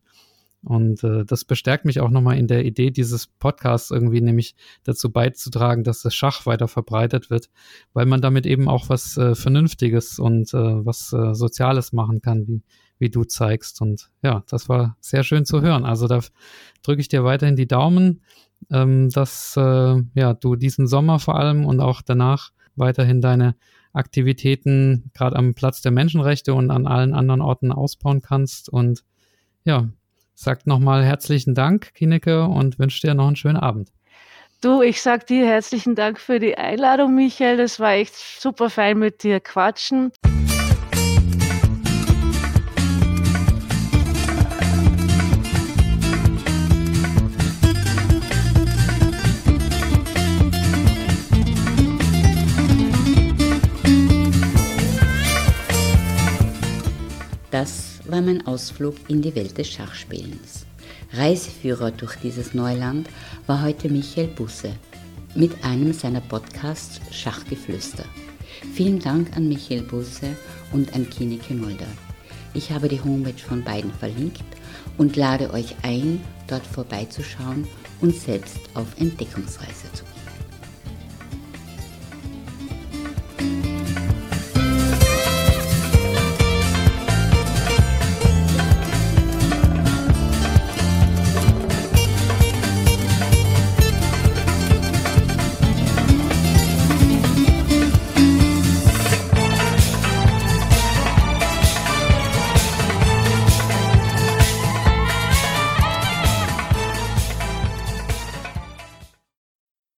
Und 0.61 1.03
äh, 1.03 1.25
das 1.25 1.45
bestärkt 1.45 1.85
mich 1.85 1.99
auch 1.99 2.09
nochmal 2.09 2.37
in 2.37 2.47
der 2.47 2.65
Idee 2.65 2.91
dieses 2.91 3.27
Podcasts 3.27 3.91
irgendwie, 3.91 4.21
nämlich 4.21 4.55
dazu 4.83 5.11
beizutragen, 5.11 5.83
dass 5.83 6.01
das 6.01 6.13
Schach 6.13 6.45
weiter 6.45 6.67
verbreitet 6.67 7.29
wird, 7.29 7.49
weil 7.93 8.05
man 8.05 8.21
damit 8.21 8.45
eben 8.45 8.67
auch 8.67 8.89
was 8.89 9.17
äh, 9.17 9.35
Vernünftiges 9.35 10.19
und 10.19 10.53
äh, 10.53 10.85
was 10.85 11.13
äh, 11.13 11.33
Soziales 11.33 11.93
machen 11.93 12.21
kann, 12.21 12.47
wie, 12.47 12.61
wie 12.97 13.09
du 13.09 13.23
zeigst. 13.23 13.81
Und 13.81 14.09
ja, 14.21 14.43
das 14.49 14.67
war 14.67 14.97
sehr 14.99 15.23
schön 15.23 15.45
zu 15.45 15.61
hören. 15.61 15.85
Also 15.85 16.07
da 16.07 16.19
drücke 16.83 17.01
ich 17.01 17.07
dir 17.07 17.23
weiterhin 17.23 17.55
die 17.55 17.67
Daumen 17.67 18.21
ähm, 18.71 19.09
dass 19.09 19.55
äh, 19.57 20.01
ja, 20.13 20.33
du 20.33 20.55
diesen 20.55 20.87
Sommer 20.87 21.19
vor 21.19 21.37
allem 21.39 21.65
und 21.65 21.79
auch 21.79 22.01
danach 22.01 22.51
weiterhin 22.75 23.21
deine 23.21 23.55
Aktivitäten 23.93 25.11
gerade 25.13 25.35
am 25.35 25.53
Platz 25.53 25.81
der 25.81 25.91
Menschenrechte 25.91 26.53
und 26.53 26.71
an 26.71 26.87
allen 26.87 27.13
anderen 27.13 27.41
Orten 27.41 27.71
ausbauen 27.71 28.21
kannst. 28.21 28.69
Und 28.69 29.03
ja, 29.63 29.89
sagt 30.35 30.67
nochmal 30.67 31.03
herzlichen 31.03 31.55
Dank, 31.55 31.93
Kineke, 31.93 32.45
und 32.45 32.79
wünsche 32.79 33.01
dir 33.05 33.13
noch 33.13 33.27
einen 33.27 33.35
schönen 33.35 33.57
Abend. 33.57 33.91
Du, 34.61 34.81
ich 34.81 35.01
sag 35.01 35.25
dir 35.27 35.45
herzlichen 35.45 35.95
Dank 35.95 36.19
für 36.19 36.39
die 36.39 36.57
Einladung, 36.57 37.15
Michael. 37.15 37.57
Das 37.57 37.79
war 37.79 37.93
echt 37.93 38.15
super 38.15 38.69
fein 38.69 38.99
mit 38.99 39.23
dir 39.23 39.39
quatschen. 39.39 40.11
Das 57.51 57.99
war 58.05 58.21
mein 58.21 58.45
Ausflug 58.45 58.95
in 59.07 59.23
die 59.23 59.33
Welt 59.33 59.57
des 59.57 59.69
Schachspielens. 59.69 60.65
Reiseführer 61.13 61.89
durch 61.89 62.15
dieses 62.17 62.53
Neuland 62.53 63.09
war 63.47 63.63
heute 63.63 63.89
Michael 63.89 64.27
Busse 64.27 64.71
mit 65.33 65.63
einem 65.63 65.93
seiner 65.93 66.21
Podcasts 66.21 67.01
Schachgeflüster. 67.11 68.05
Vielen 68.73 68.99
Dank 68.99 69.35
an 69.35 69.47
Michael 69.47 69.81
Busse 69.81 70.35
und 70.71 70.93
an 70.93 71.09
Kineke 71.09 71.55
Mulder. 71.55 71.87
Ich 72.53 72.71
habe 72.71 72.87
die 72.87 73.01
Homepage 73.01 73.41
von 73.41 73.63
beiden 73.63 73.93
verlinkt 73.93 74.43
und 74.97 75.15
lade 75.15 75.51
euch 75.51 75.75
ein, 75.81 76.21
dort 76.47 76.65
vorbeizuschauen 76.65 77.67
und 78.01 78.15
selbst 78.15 78.59
auf 78.75 78.87
Entdeckungsreise 78.99 79.91
zu. 79.93 80.08